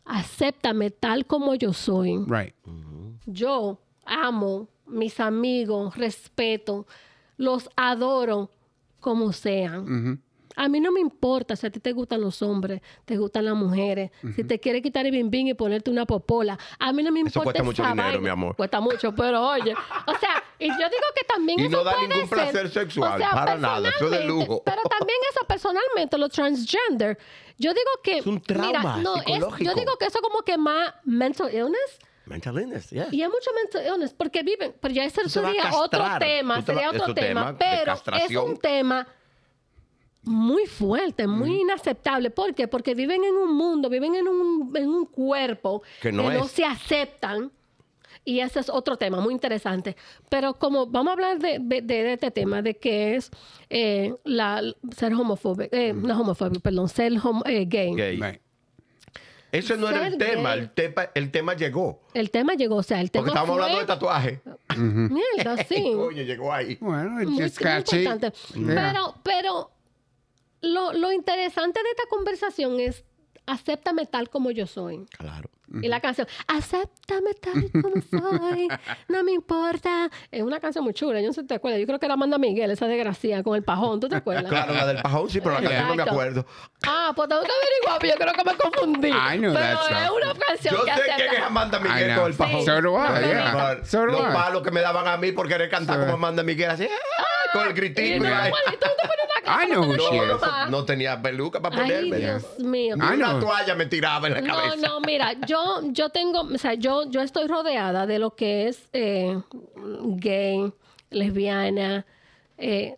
[0.05, 2.25] acéptame tal como yo soy.
[2.27, 2.55] Right.
[3.27, 6.87] Yo amo mis amigos, respeto,
[7.37, 8.51] los adoro
[9.01, 10.21] como sean.
[10.57, 13.57] A mí no me importa si a ti te gustan los hombres, te gustan las
[13.57, 16.57] mujeres, si te quiere quitar el bimbín y ponerte una popola.
[16.79, 18.55] A mí no me Eso importa cuesta mucho dinero, mi amor.
[18.55, 19.73] Cuesta mucho, pero oye,
[20.07, 22.71] o sea, y yo digo que también Y eso no da puede ningún ser- placer
[22.71, 24.63] sexual, o sea, para nada, eso es de lujo.
[24.65, 27.19] Pero también eso personalmente, los transgender,
[27.59, 30.57] yo digo que Es un trauma mira, no, es- yo digo que eso como que
[30.57, 31.99] más mental illness.
[32.27, 33.09] Mental illness, yeah.
[33.13, 36.89] Y hay mucho mental illness porque viven, pero ya ese sería otro tema, te sería
[36.91, 39.07] otro tema pero es un tema
[40.23, 42.31] muy fuerte, muy inaceptable.
[42.31, 42.67] ¿Por qué?
[42.67, 47.53] Porque viven en un mundo, viven en un, en un cuerpo Que no se aceptan.
[48.27, 49.97] Y ese es otro tema muy interesante.
[50.31, 53.31] Pero como vamos a hablar de, de- de este tema, de que es
[53.69, 54.63] eh, la,
[54.97, 57.95] ser homofóbico, eh, no homofóbico, perdón, ser homo- eh, gay.
[57.95, 58.41] Gay.
[59.59, 62.03] Eso no era el tema, el tema, el tema llegó.
[62.13, 64.41] El tema llegó, o sea, el tema Porque estábamos fue- hablando de tatuaje.
[64.77, 65.93] Mierda, sí.
[65.95, 66.77] Oye, llegó ahí.
[66.81, 68.33] Well, it muy, importante.
[68.55, 68.67] Yeah.
[68.93, 69.71] Pero, pero
[70.61, 73.05] lo, lo interesante de esta conversación es
[73.47, 75.07] acéptame tal como yo soy.
[75.17, 75.51] Claro.
[75.83, 78.69] Y la canción, acéptame tal como soy,
[79.09, 80.11] no me importa.
[80.31, 81.81] Es una canción muy chula, yo no sé si te acuerdas.
[81.81, 84.45] Yo creo que era Amanda Miguel, esa desgracia con el pajón, ¿tú te acuerdas?
[84.45, 86.47] Claro, la del pajón sí, pero la canción no me acuerdo.
[86.87, 89.09] Ah, pues tengo que averiguar, pero yo creo que me confundí.
[89.09, 91.41] I knew pero es una canción Yo que sé quién es.
[91.43, 92.65] Amanda Miguel con el pajón.
[92.65, 93.29] So do I, Sí.
[93.31, 93.79] yeah.
[93.85, 96.43] So do Los palos que me daban a mí por querer cantar So- como Amanda
[96.43, 97.25] Miguel, así, ¡ah!
[97.53, 98.25] con el gritito.
[98.25, 98.31] no,
[99.47, 100.41] I know who she No, is.
[100.43, 102.17] no, no tenía peluca para Ay, ponerme.
[102.17, 102.95] Dios mío.
[102.97, 104.77] Una toalla me tiraba en la No, cabeza.
[104.89, 108.89] no, mira, yo, yo tengo, o sea, yo, yo estoy rodeada de lo que es
[108.93, 109.41] eh,
[110.17, 110.73] gay,
[111.11, 112.07] lesbiana.
[112.59, 112.97] eh,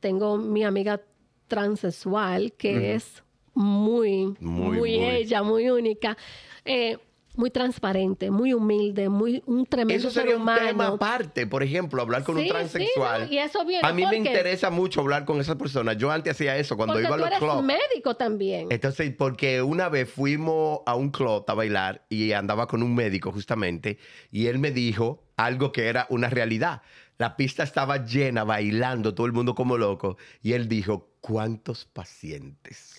[0.00, 1.00] tengo mi amiga
[1.48, 3.22] transexual que es
[3.54, 5.06] muy, Muy, muy, muy.
[5.16, 6.16] ella, muy única,
[6.64, 6.98] eh,
[7.36, 10.66] muy transparente, muy humilde, muy un tremendo Eso sería ser un humano.
[10.66, 13.26] tema aparte, por ejemplo, hablar con Sí, un sí, transexual.
[13.26, 13.32] ¿no?
[13.32, 15.96] Y eso viene a mí me interesa mucho hablar con esas personas.
[15.98, 17.62] Yo antes hacía eso cuando Porque iba a tú los eres clubs.
[17.64, 18.68] médico también.
[18.70, 23.30] Entonces, porque una vez fuimos a un club a bailar y andaba con un médico
[23.32, 23.98] justamente
[24.30, 26.82] y él me dijo algo que era una realidad.
[27.18, 30.16] La pista estaba llena, bailando, todo el mundo como loco.
[30.42, 32.98] Y él dijo, ¿cuántos pacientes?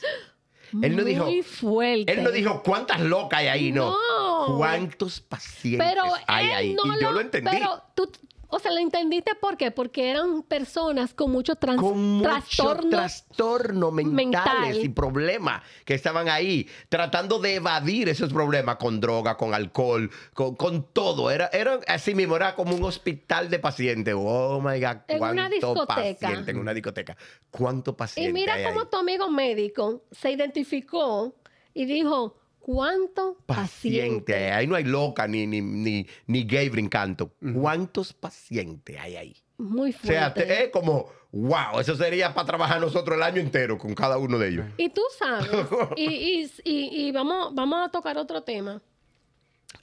[0.82, 2.12] Él no dijo, Muy fuerte.
[2.12, 3.92] él no dijo cuántas locas hay ahí, no.
[3.92, 4.58] No.
[4.58, 6.74] ¿Cuántos pacientes pero hay él ahí?
[6.74, 7.50] no y yo lo entendí.
[7.52, 8.12] Pero tú,
[8.50, 9.72] o sea, lo entendiste por qué?
[9.72, 13.92] Porque eran personas con mucho trans, con mucho trastorno.
[13.92, 14.86] mentales mental.
[14.86, 20.56] y problemas que estaban ahí tratando de evadir esos problemas con droga, con alcohol, con,
[20.56, 21.30] con todo.
[21.30, 24.16] Era, era así mismo, era como un hospital de pacientes.
[24.18, 26.28] Oh my God, En una discoteca.
[26.28, 27.18] paciente en una discoteca.
[27.52, 28.88] ¿Cuánto paciente y mira hay cómo ahí?
[28.90, 31.36] tu amigo médico se identificó
[31.74, 32.38] y dijo,
[32.68, 34.34] ¿cuánto Paciente.
[34.36, 34.52] paciente?
[34.52, 37.32] Ahí no hay loca ni, ni, ni, ni gay brincando.
[37.56, 39.36] ¿Cuántos pacientes hay ahí?
[39.58, 40.44] Muy O sea, fuerte.
[40.54, 44.38] te- es como, wow, eso sería para trabajar nosotros el año entero con cada uno
[44.38, 44.66] de ellos.
[44.78, 45.50] Y tú sabes,
[45.96, 48.82] y, y, y, y vamos, vamos a tocar otro tema.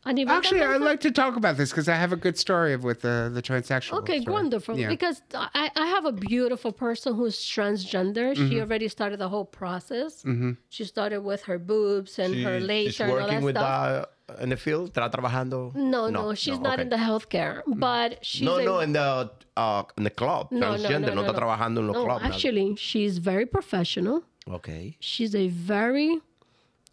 [0.04, 2.36] A nivel de Actually, I'd like to talk about this because I have a good
[2.38, 3.98] story of with the the transsexual.
[4.00, 4.32] Okay, story.
[4.34, 4.78] wonderful.
[4.78, 4.88] Yeah.
[4.88, 8.34] Because I, I have a beautiful person who's transgender.
[8.36, 8.60] She Mm-hmm.
[8.60, 10.24] already started the whole process.
[10.68, 13.56] She started with her boobs and her She- laser she's and all working that with
[13.56, 14.06] stuff.
[14.28, 15.74] uh, in the field, está trabajando.
[15.74, 16.82] no, no, she's not okay.
[16.82, 20.58] in the healthcare, but she's No, a- no, en the uh, in the club, no,
[20.60, 22.22] no, transgender, no, está trabajando en los no, clubs.
[22.22, 22.34] nada.
[22.34, 24.22] actually, she's very professional.
[24.58, 24.96] Okay.
[25.00, 26.20] She's a very,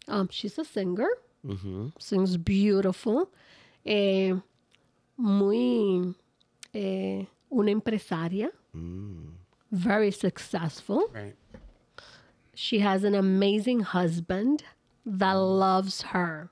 [0.08, 1.08] um, she's a singer.
[1.46, 1.88] Mm-hmm.
[1.98, 3.30] Sings beautiful.
[3.84, 4.34] Eh,
[5.16, 6.14] muy,
[6.72, 8.50] eh, una empresaria.
[8.74, 9.34] Mm.
[9.70, 11.08] Very successful.
[11.12, 11.36] Right.
[12.54, 14.62] She has an amazing husband
[15.06, 16.50] that loves her.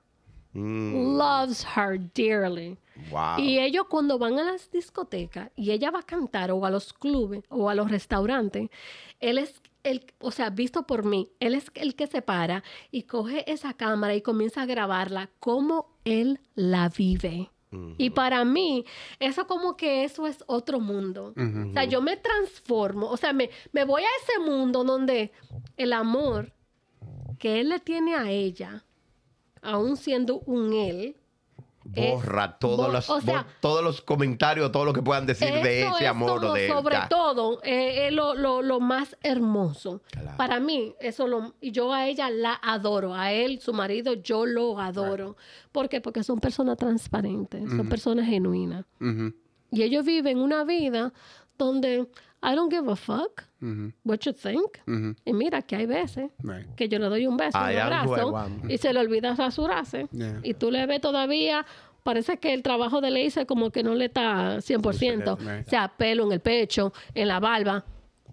[0.53, 2.77] Loves her dearly.
[3.09, 3.37] Wow.
[3.39, 6.91] Y ellos cuando van a las discotecas y ella va a cantar o a los
[6.91, 8.69] clubes o a los restaurantes,
[9.21, 13.03] él es el, o sea, visto por mí, él es el que se para y
[13.03, 17.49] coge esa cámara y comienza a grabarla como él la vive.
[17.97, 18.83] Y para mí,
[19.19, 21.33] eso como que eso es otro mundo.
[21.37, 25.31] O sea, yo me transformo, o sea, me, me voy a ese mundo donde
[25.77, 26.51] el amor
[27.39, 28.83] que él le tiene a ella,
[29.61, 31.15] aún siendo un él,
[31.83, 35.51] Borra todos, bo- los, o sea, bo- todos los comentarios, todo lo que puedan decir
[35.51, 39.17] de ese es amor como o de sobre todo eh, es lo, lo- lo más
[39.23, 40.01] hermoso.
[40.11, 40.37] Claro.
[40.37, 44.45] para mí eso lo y yo a ella la adoro a él su marido yo
[44.45, 45.35] lo adoro.
[45.71, 46.01] ¿por qué?
[46.01, 48.85] porque son personas transparentes son personas genuinas.
[49.71, 51.13] Y ellos viven una vida
[51.57, 52.07] donde
[52.43, 53.43] I don't give a fuck
[54.03, 54.79] what you think
[55.25, 56.65] y mira que hay veces Right.
[56.75, 58.71] que yo le doy un beso I en el am who I brazo want.
[58.71, 60.07] y se le olvida rasurarse.
[60.11, 60.39] Yeah.
[60.43, 61.63] Y tú le ves todavía,
[62.03, 65.37] parece que el trabajo de laser como que no le está 100%.
[65.39, 65.67] Right.
[65.67, 67.83] O sea, pelo en el pecho, en la barba.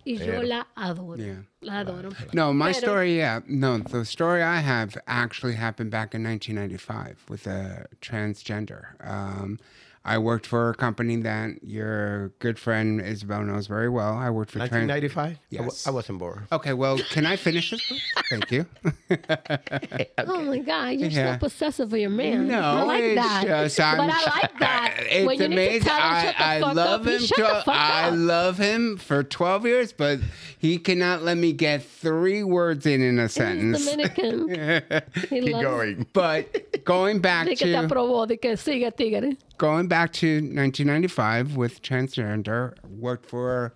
[0.04, 1.16] Y yo la adoro.
[1.16, 1.44] Yeah.
[1.60, 2.08] La adoro.
[2.32, 3.42] No, my Pero- story, yeah.
[3.46, 8.94] No, the story I have actually happened back in 1995 with a transgender.
[9.04, 9.58] Um,
[10.04, 14.14] I worked for a company that your good friend Isabel knows very well.
[14.14, 15.32] I worked for 1995?
[15.36, 15.86] I, Yes.
[15.86, 16.46] I wasn't born.
[16.50, 17.82] Okay, well, can I finish this?
[17.86, 18.02] please?
[18.30, 18.66] Thank you.
[20.18, 21.34] Oh my God, you're Yeah.
[21.34, 22.48] so possessive of your man.
[22.48, 23.46] No, I like it's that.
[23.46, 24.94] just I'm, but I like that.
[25.08, 25.82] It's when you need to amazing.
[25.82, 27.20] tell him, I, shut the I fuck love up, he him.
[27.20, 28.14] shut the to- fuck I up.
[28.16, 30.18] love him for 12 years, but
[30.58, 33.78] he cannot let me get three words in in a sentence.
[33.78, 34.16] He's sentence.
[34.16, 35.02] Dominican.
[35.30, 36.06] He Keep loves- going.
[36.12, 39.88] But going back De que te to aprobó, de que sigue, tigre.
[39.88, 43.72] going back to 1995 with transgender, worked for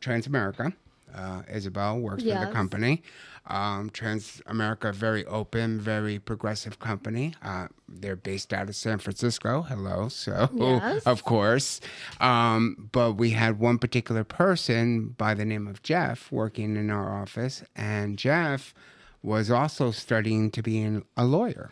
[0.00, 0.72] Transamerica.
[1.14, 3.02] Uh, Isabel works for the company.
[3.46, 7.34] Um, Transamerica, very open, very progressive company.
[7.42, 9.62] Uh, they're based out of San Francisco.
[9.62, 11.02] Hello, so Yes.
[11.06, 11.80] of course.
[12.20, 17.10] Um, but we had one particular person by the name of Jeff working in our
[17.22, 18.74] office, and Jeff
[19.22, 21.70] was also studying to be an, a lawyer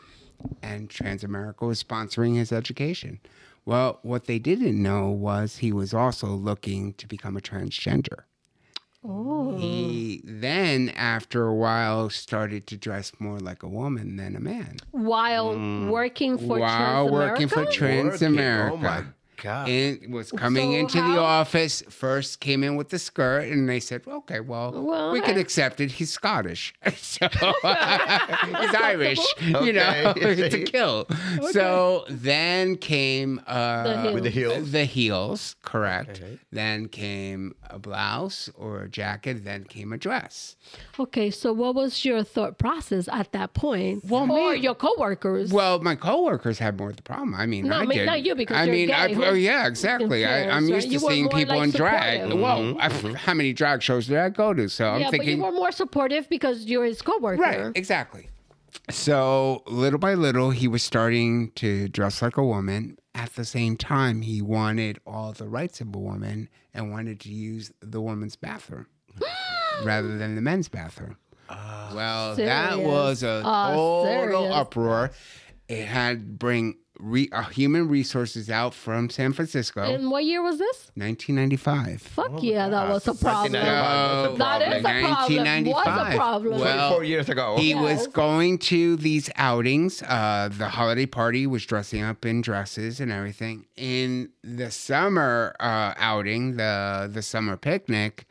[0.62, 3.20] and Transamerica was sponsoring his education.
[3.64, 8.20] Well, what they didn't know was he was also looking to become a transgender.
[9.09, 9.57] Oh.
[9.57, 14.78] He then, after a while, started to dress more like a woman than a man.
[14.91, 15.91] While mm.
[15.91, 18.18] working for While working for Transamerica?
[18.18, 18.70] Transamerica.
[18.72, 19.05] Oh my
[19.37, 19.68] God.
[19.68, 21.82] And was coming So into the office.
[21.89, 25.41] First came in with the skirt, and they said, "Okay, well, Well, we can hey.
[25.41, 25.93] accept it.
[25.93, 29.18] He's Scottish, so he's Irish.
[29.41, 30.49] You know, Okay.
[30.51, 31.07] to kill."
[31.53, 34.14] So then came uh, The heels.
[34.14, 34.70] With the heels?
[34.72, 36.20] The heels, correct.
[36.22, 36.39] Okay.
[36.53, 39.45] Then came a blouse or a jacket.
[39.45, 40.57] Then came a dress.
[40.99, 44.05] Okay, so what was your thought process at that point?
[44.05, 45.53] Well, or me- your coworkers?
[45.53, 47.34] Well, my coworkers had more of the problem.
[47.34, 48.07] I mean, No, I I mean, did.
[48.07, 49.31] not you, because I you're mean, I, gay.
[49.31, 50.24] oh yeah, exactly.
[50.27, 50.74] I, I'm right?
[50.74, 52.20] used to seeing more, people like, in drag.
[52.22, 52.41] supportive.
[52.41, 54.68] Well, I, how many drag shows did I go to?
[54.68, 57.41] So I'm yeah, thinking, but you were more supportive because you're his coworker.
[57.41, 58.29] right, exactly.
[58.91, 62.99] So little by little, he was starting to dress like a woman.
[63.14, 67.31] At the same time, he wanted all the rights of a woman and wanted to
[67.31, 68.87] use the woman's bathroom.
[69.85, 71.16] rather than the men's bathroom.
[71.49, 74.05] well, that was a Ah, total
[74.43, 74.55] serious.
[74.55, 75.11] uproar.
[75.68, 80.42] It had to bring re- uh, human resources out from San Francisco, And what year
[80.42, 80.90] was this?
[80.94, 82.03] 1995.
[82.03, 83.53] Fuck yeah, that was a problem.
[83.62, 85.47] 1995 was a That is a problem.
[85.47, 85.72] problem.
[85.72, 86.61] Was a problem.
[86.61, 87.57] Well, Four years ago.
[87.59, 90.03] He was going to these outings.
[90.03, 93.66] Uh, the holiday party was dressing up in dresses and everything.
[93.76, 98.26] In the summer uh, outing, the the summer picnic,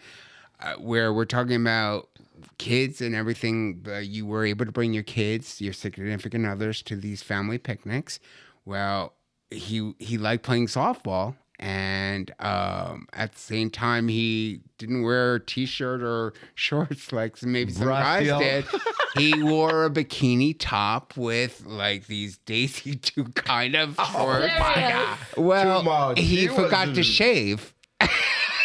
[0.59, 2.09] uh, where we're talking about
[2.57, 6.95] kids and everything, uh, you were able to bring your kids, your significant others, to
[6.95, 8.19] these family picnics.
[8.65, 9.13] Well,
[9.51, 11.35] he he liked playing softball.
[11.57, 17.71] And um, at the same time, he didn't wear a t-shirt or shorts like maybe
[17.71, 18.39] some guys Brazil.
[18.39, 18.65] did.
[19.17, 24.51] He wore a bikini top with like these Daisy Duke kind of shorts.
[24.51, 25.07] Serious.
[25.37, 26.19] Well, Too much.
[26.19, 27.73] he, He forgot to shave,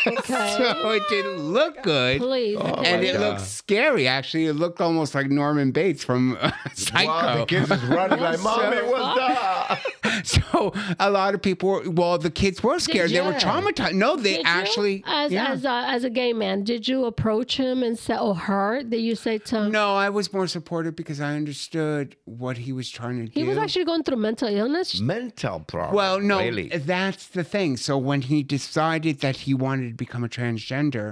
[0.06, 0.54] Okay.
[0.56, 2.20] so it didn't look good.
[2.20, 2.58] Please.
[2.58, 3.20] and it God.
[3.20, 4.08] looked scary.
[4.08, 7.06] Actually, it looked almost like Norman Bates from uh, Psycho.
[7.08, 9.78] Wow, the kids is running like, mommy, So- what's up?
[10.26, 13.10] so a lot of people were, well, the kids were scared.
[13.10, 13.94] They were traumatized.
[13.94, 15.02] No, they Did you, actually.
[15.06, 15.52] as yeah.
[15.52, 18.82] as a, as a gay man, did you approach him and say, or her?
[18.82, 19.72] Did you say to him?
[19.72, 23.40] no, I was more supportive because I understood what he was trying to He do.
[23.42, 25.00] He was actually going through mental illness.
[25.00, 25.94] Mental problem.
[25.94, 26.68] Well, no, Really?
[26.68, 27.76] that's the thing.
[27.76, 31.08] So when he decided that he wanted to become a transgender,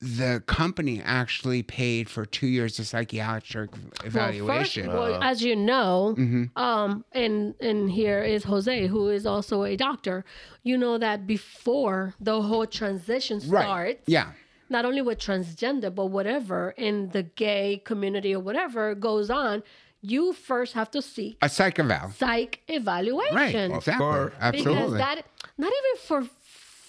[0.00, 3.70] the company actually paid for two years of psychiatric
[4.04, 4.86] evaluation.
[4.86, 6.14] Well, first, well, as you know,
[6.54, 10.24] um, and and here is Jose, who is also a doctor.
[10.62, 13.64] You know that before the whole transition right?
[13.64, 14.28] starts, Yeah.
[14.76, 19.62] not only with transgender, but whatever in the gay community or whatever goes on,
[20.00, 22.12] you first have to seek A psych eval.
[22.22, 23.34] psych evaluation.
[23.34, 23.54] Right.
[23.78, 24.06] Exactly.
[24.06, 24.32] course.
[24.52, 25.16] Because that,
[25.64, 26.20] not even for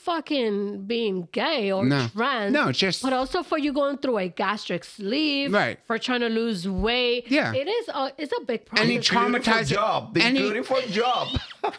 [0.04, 2.08] fucking being gay or No.
[2.16, 2.54] trans.
[2.54, 5.54] No, just- But also for you going through a gastric sleeve.
[5.54, 5.78] Right.
[5.88, 7.26] For trying to lose weight.
[7.30, 7.54] Yeah.
[7.54, 8.88] It is a, it's a big problem.
[8.89, 10.18] Any traumatized Including for traumatizing- job.
[10.18, 11.28] any- Including for job.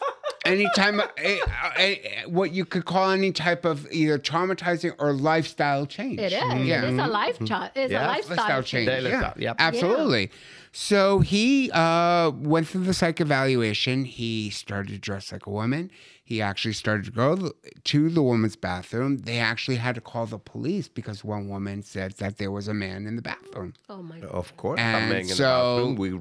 [0.47, 1.37] Anytime, eh,
[1.77, 1.97] eh,
[2.27, 6.19] what you could call any type of either traumatizing or lifestyle change.
[6.19, 6.67] It is.
[6.67, 6.85] Yeah.
[6.85, 7.71] It's a life child.
[7.75, 8.07] It's Yeah.
[8.07, 8.87] a lifestyle, lifestyle change.
[8.89, 9.57] Daily Yeah, yep.
[9.59, 10.31] absolutely.
[10.73, 14.07] So he uh, went through the psych evaluation.
[14.07, 15.91] He started to dress like a woman.
[16.31, 17.51] He actually started to go
[17.83, 19.19] to the woman's bathroom.
[19.19, 22.73] They actually had to call the police because one woman said that there was a
[22.73, 23.75] man in the bathroom.
[23.89, 24.31] Oh my god.
[24.31, 24.79] Of course.
[24.79, 25.97] And I'm in the so- bathroom.
[25.97, 26.21] We,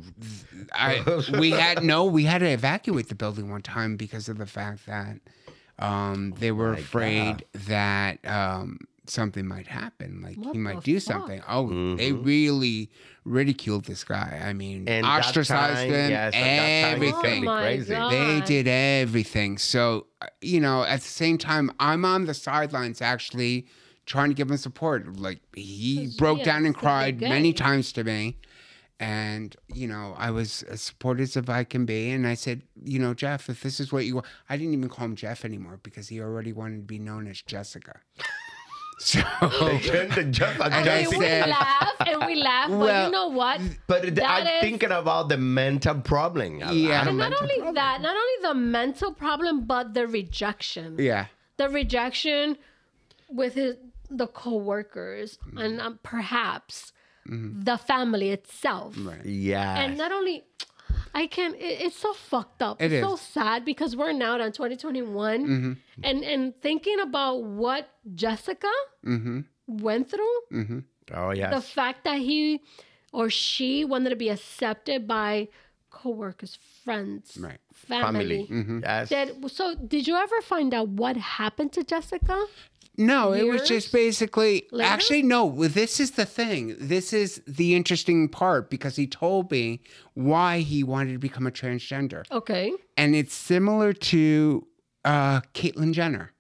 [0.74, 4.48] I we had no, we had to evacuate the building one time because of the
[4.48, 5.20] fact that
[5.78, 8.80] um, they were my afraid that um,
[9.10, 11.14] something might happen, like What he might do fuck?
[11.14, 11.42] something.
[11.48, 12.90] Oh, they really
[13.26, 14.42] ridiculed this guy.
[14.44, 14.90] I mean, Mm-hmm.
[14.90, 17.48] And ostracized time, him, yes, at that time, it's gonna everything.
[17.48, 17.94] Oh crazy.
[17.94, 19.58] They did everything.
[19.58, 23.68] So, uh, you know, at the same time, I'm on the sidelines actually
[24.06, 25.18] trying to give him support.
[25.18, 28.38] Like, he broke yeah, down and cried many times to me.
[29.02, 32.10] And, you know, I was as supportive as I can be.
[32.10, 34.90] And I said, you know, Jeff, if this is what you want, I didn't even
[34.90, 38.02] call him Jeff anymore because he already wanted to be known as Jessica.
[39.00, 43.06] So, the just, And I I mean, we said- laugh and we laugh, but Well,
[43.06, 43.62] you know what?
[43.88, 46.62] But it- That I'm is- thinking about the mental problem.
[46.64, 47.06] I- Yeah.
[47.06, 47.76] Don't And not only problem.
[47.76, 50.98] that, not only the mental problem, but the rejection.
[51.00, 51.26] yeah.
[51.58, 52.58] The rejection
[53.30, 53.76] with his
[54.12, 56.92] the co-workers and um, perhaps
[57.26, 58.96] the family itself.
[58.98, 59.24] Right.
[59.26, 59.80] Yeah.
[59.82, 60.44] And not only
[61.14, 62.82] I can it, it's so fucked up.
[62.82, 68.72] It it's so sad because we're now in 2021 and and thinking about what Jessica
[69.06, 69.40] Mm-hmm.
[69.68, 70.80] went through Mm-hmm.
[71.14, 71.50] oh, yeah.
[71.52, 72.62] the fact that he
[73.12, 75.48] or she wanted to be accepted by
[75.90, 77.58] coworkers, friends, Right.
[77.74, 78.46] family.
[78.46, 78.48] Family.
[78.52, 78.80] Mm-hmm.
[78.84, 79.10] Yes.
[79.10, 82.46] Did, so did you ever find out what happened to Jessica?
[83.00, 84.68] No, it was just basically.
[84.72, 84.88] later?
[84.90, 85.50] Actually, no.
[85.68, 86.76] This is the thing.
[86.80, 89.80] This is the interesting part because he told me
[90.14, 92.74] why he wanted to become a transgender, Okay.
[92.98, 94.68] and it's similar to
[95.06, 96.34] uh, Caitlyn Jenner.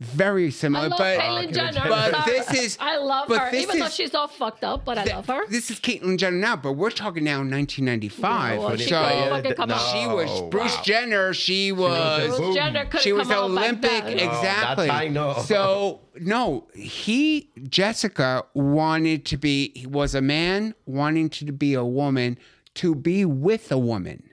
[0.00, 1.84] Very similar, I love but Caitlyn Jenner.
[1.86, 4.82] but this is I love but her, this even though is- she's all fucked up,
[4.86, 5.46] but I love her.
[5.48, 8.52] This is Caitlyn Jenner now, but we're talking now 1995.
[8.54, 10.82] Yeah, well, she so couldn't fucking come no, she was Bruce wow.
[10.82, 11.34] Jenner.
[11.34, 12.38] She was.
[12.38, 14.16] Bruce Jenner couldn't she was come out back Olympic, then.
[14.16, 14.86] No, exactly.
[14.86, 15.34] that's I know.
[15.44, 19.70] So no, he Jessica wanted to be.
[19.74, 22.38] He was a man wanting to be a woman
[22.76, 24.29] to be with a woman,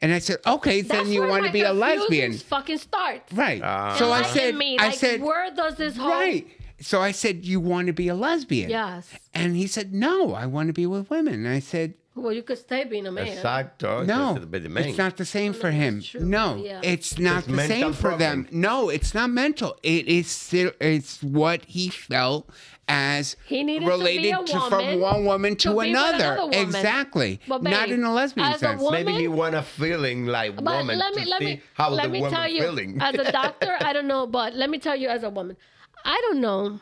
[0.00, 3.22] and I said, okay, then you want to be a lesbian, Fucking start.
[3.32, 3.60] right?
[3.62, 3.96] Ah.
[3.98, 4.78] so I said, me.
[4.78, 6.46] I said, where does this whole right.
[6.80, 8.70] So I said, you want to be a lesbian?
[8.70, 9.12] Yes.
[9.34, 11.34] And he said, no, I want to be with women.
[11.34, 13.26] And I said, Well, you could stay being a man.
[13.26, 14.04] Exacto.
[14.06, 16.02] No, Ese es it's not the same for him.
[16.02, 16.80] true, No, yeah.
[16.82, 18.46] it's not It's the same for them.
[18.50, 19.76] No, it's not mental.
[19.82, 22.48] It is still, it's what he felt
[22.88, 26.16] as He needed to be related a to, from one woman to, to another.
[26.24, 26.58] another woman.
[26.58, 27.40] Exactly.
[27.46, 28.82] But not in a lesbian as a sense.
[28.82, 31.62] woman- Maybe he want a feeling like But woman let me to let see me
[31.74, 32.98] how let the me woman tell you feeling.
[33.00, 35.56] as a doctor, I don't know, but let me tell you as a woman,
[36.04, 36.80] I don't know.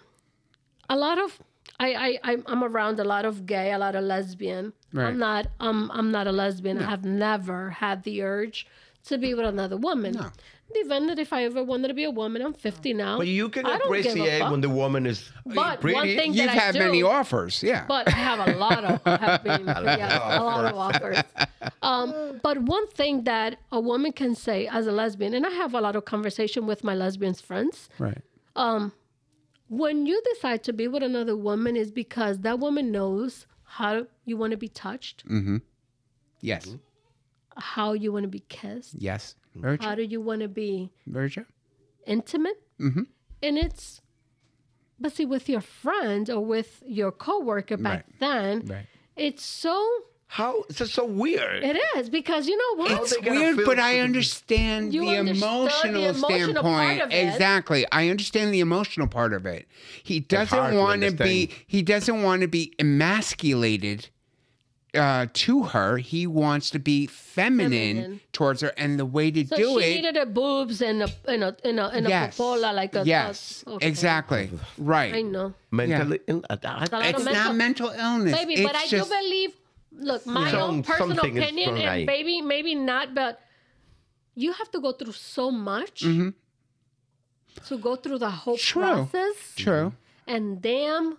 [0.88, 1.40] A lot of
[1.78, 4.72] I I I'm, I'm around a lot of gay, a lot of lesbian.
[4.92, 5.06] Right.
[5.08, 6.78] I'm not um I'm not a lesbian.
[6.78, 8.66] I have never had the urge
[9.04, 10.12] to be with another woman.
[10.14, 10.30] No.
[10.80, 13.18] Even that if I ever wanted to be a woman, I'm 50 now.
[13.18, 15.94] but you can I don't give a appreciate when the woman is But pretty.
[15.94, 17.84] one thing You've that I had do, many offers, yeah.
[17.86, 21.18] but I have a lot of have been, yes, a lot of offers.
[21.82, 25.72] Um, but one thing that a woman can say as a lesbian, and I have
[25.72, 28.18] a lot of conversation with my lesbian friends, right.
[29.68, 34.36] When you decide to be with another woman is because that woman knows how you
[34.36, 35.58] want to be touched, mm-hmm.
[36.40, 36.76] Yes.
[37.56, 39.34] how you want to be kissed, Yes.
[39.54, 39.88] Very true.
[39.88, 41.46] how do you want to be Very true.
[42.06, 43.02] intimate, Mm-hmm.
[43.42, 44.02] and it's.
[44.98, 48.18] But see, with your friend or with your coworker back Right.
[48.20, 48.86] then, Right.
[49.16, 49.74] it's so
[50.28, 51.62] How it's just so weird.
[51.62, 52.90] It is because you know what?
[53.02, 57.00] It's weird, but I understand the understood the emotional emotional part standpoint.
[57.02, 57.28] of it.
[57.28, 57.86] Exactly.
[57.92, 59.68] I understand the emotional part of it.
[60.02, 64.08] He doesn't want to be he doesn't want to be emasculated
[64.94, 65.98] uh, to her.
[65.98, 68.20] He wants to be feminine, Feminine.
[68.32, 71.08] towards her and the way to So do she it needed her boobs and a
[71.28, 72.36] in a in a, in a yes.
[72.36, 73.86] popola like a yes, a- okay.
[73.86, 74.50] exactly.
[74.76, 75.14] Right.
[75.14, 78.34] I know, Mentally, ill- uh, a lot It's of not mental illness.
[78.36, 79.52] baby, it's but I just, do believe.
[79.98, 82.06] Look, my Some- own personal something opinion, and right.
[82.06, 83.40] baby, maybe not, but
[84.34, 86.30] you have to go through so much mm-hmm.
[87.66, 88.82] to go through the whole True.
[88.82, 89.54] process.
[89.56, 89.92] True.
[90.26, 91.16] And damn,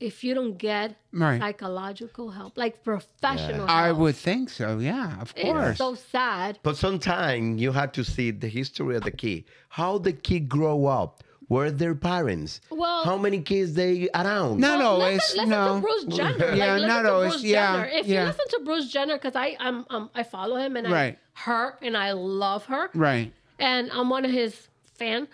[0.00, 1.40] if you don't get Right.
[1.40, 4.78] psychological help, like professional I help, would think so.
[4.78, 5.70] Yeah, of course.
[5.70, 6.58] it's so sad.
[6.62, 9.44] But sometimes you have to see the history of the kid.
[9.70, 11.22] How the kid grow up.
[11.48, 12.60] Where their parents?
[12.70, 14.60] Well- how many kids they around?
[14.66, 15.16] Not Well, always.
[15.16, 15.74] Listen, listen no.
[15.76, 16.54] to Bruce Jenner.
[16.54, 17.32] Yeah, like, not always.
[17.32, 17.86] Bruce Yeah, Jenner.
[18.00, 18.20] If yeah.
[18.22, 21.18] you listen to Bruce Jenner, because I um, um I follow him and Right.
[21.36, 23.32] I her and I love her, Right.
[23.58, 24.68] and I'm one of his
[24.98, 25.28] fan.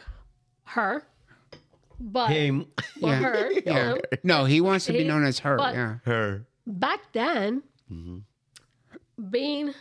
[0.64, 1.02] Her,
[1.98, 2.66] but Him,
[3.00, 3.18] well, Yeah.
[3.28, 3.52] her.
[3.66, 3.72] Yeah.
[3.94, 3.98] know.
[4.22, 5.56] No, he wants to be known as her.
[5.56, 5.96] but- yeah.
[6.04, 6.46] her.
[6.66, 8.18] Back then, Mm-hmm.
[9.30, 9.74] being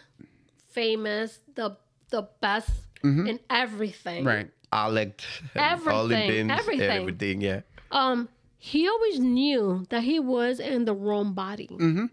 [0.72, 1.78] famous, the
[2.10, 2.72] the best
[3.04, 4.26] in everything.
[4.26, 4.28] Mm-hmm.
[4.28, 4.50] Right.
[4.72, 6.90] Alex, Everything, Olympians, everything.
[6.90, 7.42] everything.
[7.42, 7.62] Yeah.
[7.92, 11.68] Um, he always knew that he was in the wrong body.
[11.72, 12.06] Mm-hmm.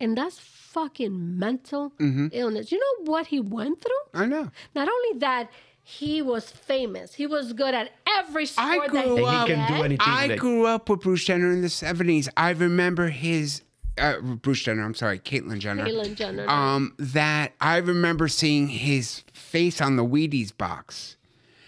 [0.00, 1.92] And that's fucking mental
[2.32, 2.72] illness.
[2.72, 4.20] You know what he went through?
[4.20, 4.50] I know.
[4.74, 5.48] Not only that,
[5.84, 7.14] he was famous.
[7.14, 9.98] He was good at every sport I that grew he And he can do anything.
[10.00, 12.28] I like- grew up with Bruce Jenner in the seventies.
[12.36, 13.62] I remember his
[13.98, 14.82] uh, Bruce Jenner.
[14.82, 15.84] I'm sorry, Caitlyn Jenner.
[15.86, 16.48] Caitlyn Jenner.
[16.48, 21.16] Um, that I remember seeing his face on the Wheaties box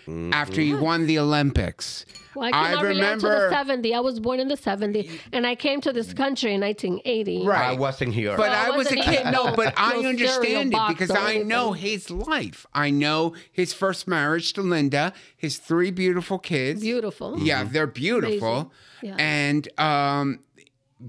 [0.08, 2.04] after he won the Olympics.
[2.34, 3.94] Well, I cannot relate to the 70.
[3.94, 7.46] I was born in the 70, and I came to this country in 1980.
[7.46, 7.70] Right.
[7.70, 8.36] I wasn't here.
[8.36, 9.24] But Well, I I was a kid.
[9.26, 11.90] No, no- but I understand it because I know anything.
[11.92, 12.66] his life.
[12.74, 16.80] I know his first marriage to Linda, his three beautiful kids.
[16.80, 17.38] Beautiful.
[17.38, 18.72] Yeah, they're beautiful.
[19.00, 19.14] Yeah.
[19.18, 20.40] And um,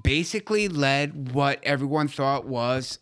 [0.03, 2.99] basically led what everyone thought was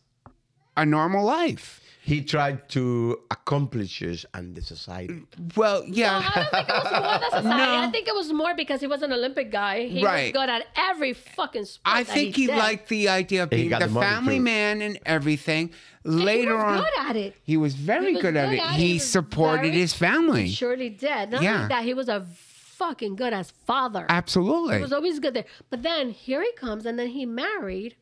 [0.77, 1.81] a normal life.
[2.06, 5.24] He tried to accomplish it and the society.
[5.56, 6.22] Well, yeah.
[6.26, 7.47] I don't think it was more the society.
[7.47, 7.78] No.
[7.88, 9.86] I think it was more because he was an Olympic guy.
[9.88, 10.34] He Right.
[10.34, 11.95] was good at every fucking sport.
[11.95, 12.58] I think he, did.
[12.58, 14.43] liked the idea of being got the, the family too.
[14.43, 15.72] man and everything.
[16.04, 17.36] And he Later was on, good at it.
[17.43, 18.60] he was very He was good at good it.
[18.62, 18.80] at it.
[18.80, 20.45] He, He supported very- his family.
[20.47, 21.32] He surely did.
[21.32, 21.56] Not Yeah.
[21.56, 24.06] only that, he was a fucking good as father.
[24.10, 24.76] Absolutely.
[24.76, 25.45] He was always good there.
[25.70, 27.95] But then here he comes, and then he married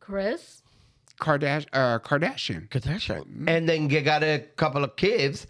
[0.00, 0.62] Chris.
[1.20, 2.68] Kardash- uh, Kardashian.
[2.68, 3.48] Kardashian.
[3.48, 5.46] And then you got a couple of kids.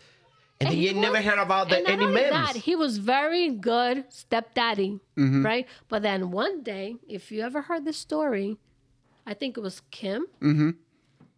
[0.60, 2.30] And, then he you never was- heard about the, and not any only memes.
[2.32, 5.44] that, he was very good stepdaddy, Mm-hmm.
[5.46, 5.66] right?
[5.88, 8.56] But then one day, if you ever heard this story,
[9.26, 10.70] I think it was Kim Mm-hmm.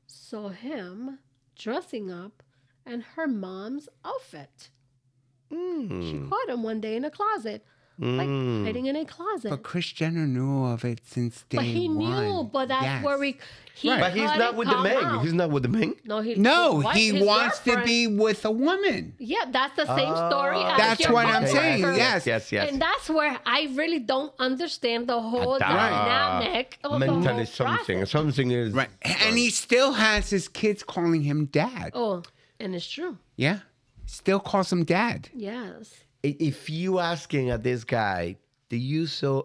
[0.07, 1.19] saw him
[1.59, 2.43] dressing up
[2.87, 4.71] in her mom's outfit.
[5.53, 6.01] Hmm.
[6.03, 7.65] She caught him one day in a closet,
[8.01, 8.65] like mm.
[8.65, 9.51] hiding in a closet.
[9.51, 11.67] But Chris Jenner knew of it since day one.
[11.67, 12.25] But he one.
[12.25, 13.05] knew, but that's Yes.
[13.05, 13.37] where we.
[13.75, 15.05] He but he's not with the come men.
[15.05, 15.23] out.
[15.23, 15.95] He's not with the men.
[16.05, 19.15] No, he, No, wife- he his wants to be with a woman.
[19.19, 20.57] Yeah, that's the same story.
[20.57, 20.67] Oh.
[20.67, 22.27] as That's your what I'm saying, yes.
[22.27, 22.71] Yes, yes.
[22.71, 27.47] And that's where I really don't understand the whole That- dynamic of the Mentally whole
[27.47, 27.99] something.
[27.99, 28.11] process.
[28.11, 28.73] Something is.
[28.73, 28.91] Right.
[29.03, 31.93] And he still has his kids calling him dad.
[31.95, 32.23] Oh,
[32.59, 33.19] and it's true.
[33.37, 33.61] Yeah.
[34.07, 35.29] Still calls him dad.
[35.35, 36.05] Yes.
[36.25, 38.37] I- If you asking at this guy,
[38.69, 39.43] do you saw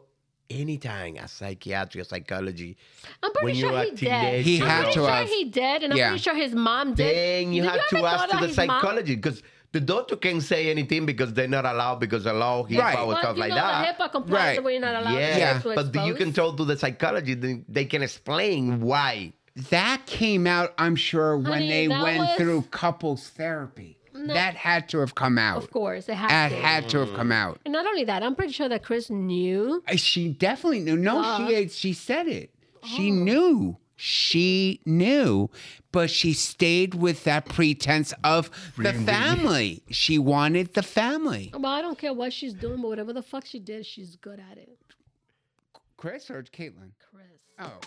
[0.50, 2.78] anytime a psychiatry or psychology,
[3.24, 4.46] I'm pretty when sure you're he did.
[4.46, 5.28] He I'm had pretty to sure have.
[5.30, 6.10] he did, and I'm Yeah.
[6.10, 7.16] pretty sure his mom did.
[7.16, 11.06] then you Did have to ask to the psychology because the doctor can't say anything
[11.06, 13.00] because they're not allowed because of law, HIPAA Right.
[13.00, 13.98] or Well, stuff you like know, that.
[13.98, 14.64] the HIPAA compliance Right.
[14.64, 15.60] where you're not allowed Yeah, to, Yeah.
[15.60, 16.50] to but you can expose.
[16.52, 17.34] talk to the psychology.
[17.34, 19.34] They, they can explain why.
[19.72, 23.98] That came out, I'm sure, when Honey, they went was- through couples therapy.
[24.34, 25.58] That had to have come out.
[25.58, 26.56] Of course, it has That to.
[26.56, 27.60] had to have come out.
[27.66, 29.84] And not only that, I'm pretty sure that Chris knew.
[29.88, 30.98] Uh, She definitely knew.
[30.98, 31.48] No, Uh.
[31.48, 32.52] she she said it.
[32.84, 33.16] She Oh.
[33.16, 33.78] knew.
[33.98, 35.50] She knew,
[35.94, 39.84] but she stayed with that pretense of the family.
[39.90, 41.50] She wanted the family.
[41.54, 44.38] Well, I don't care what she's doing, but whatever the fuck she did, she's good
[44.52, 44.78] at it.
[45.96, 46.92] Chris or Caitlin?
[47.10, 47.40] Chris.
[47.58, 47.80] Oh.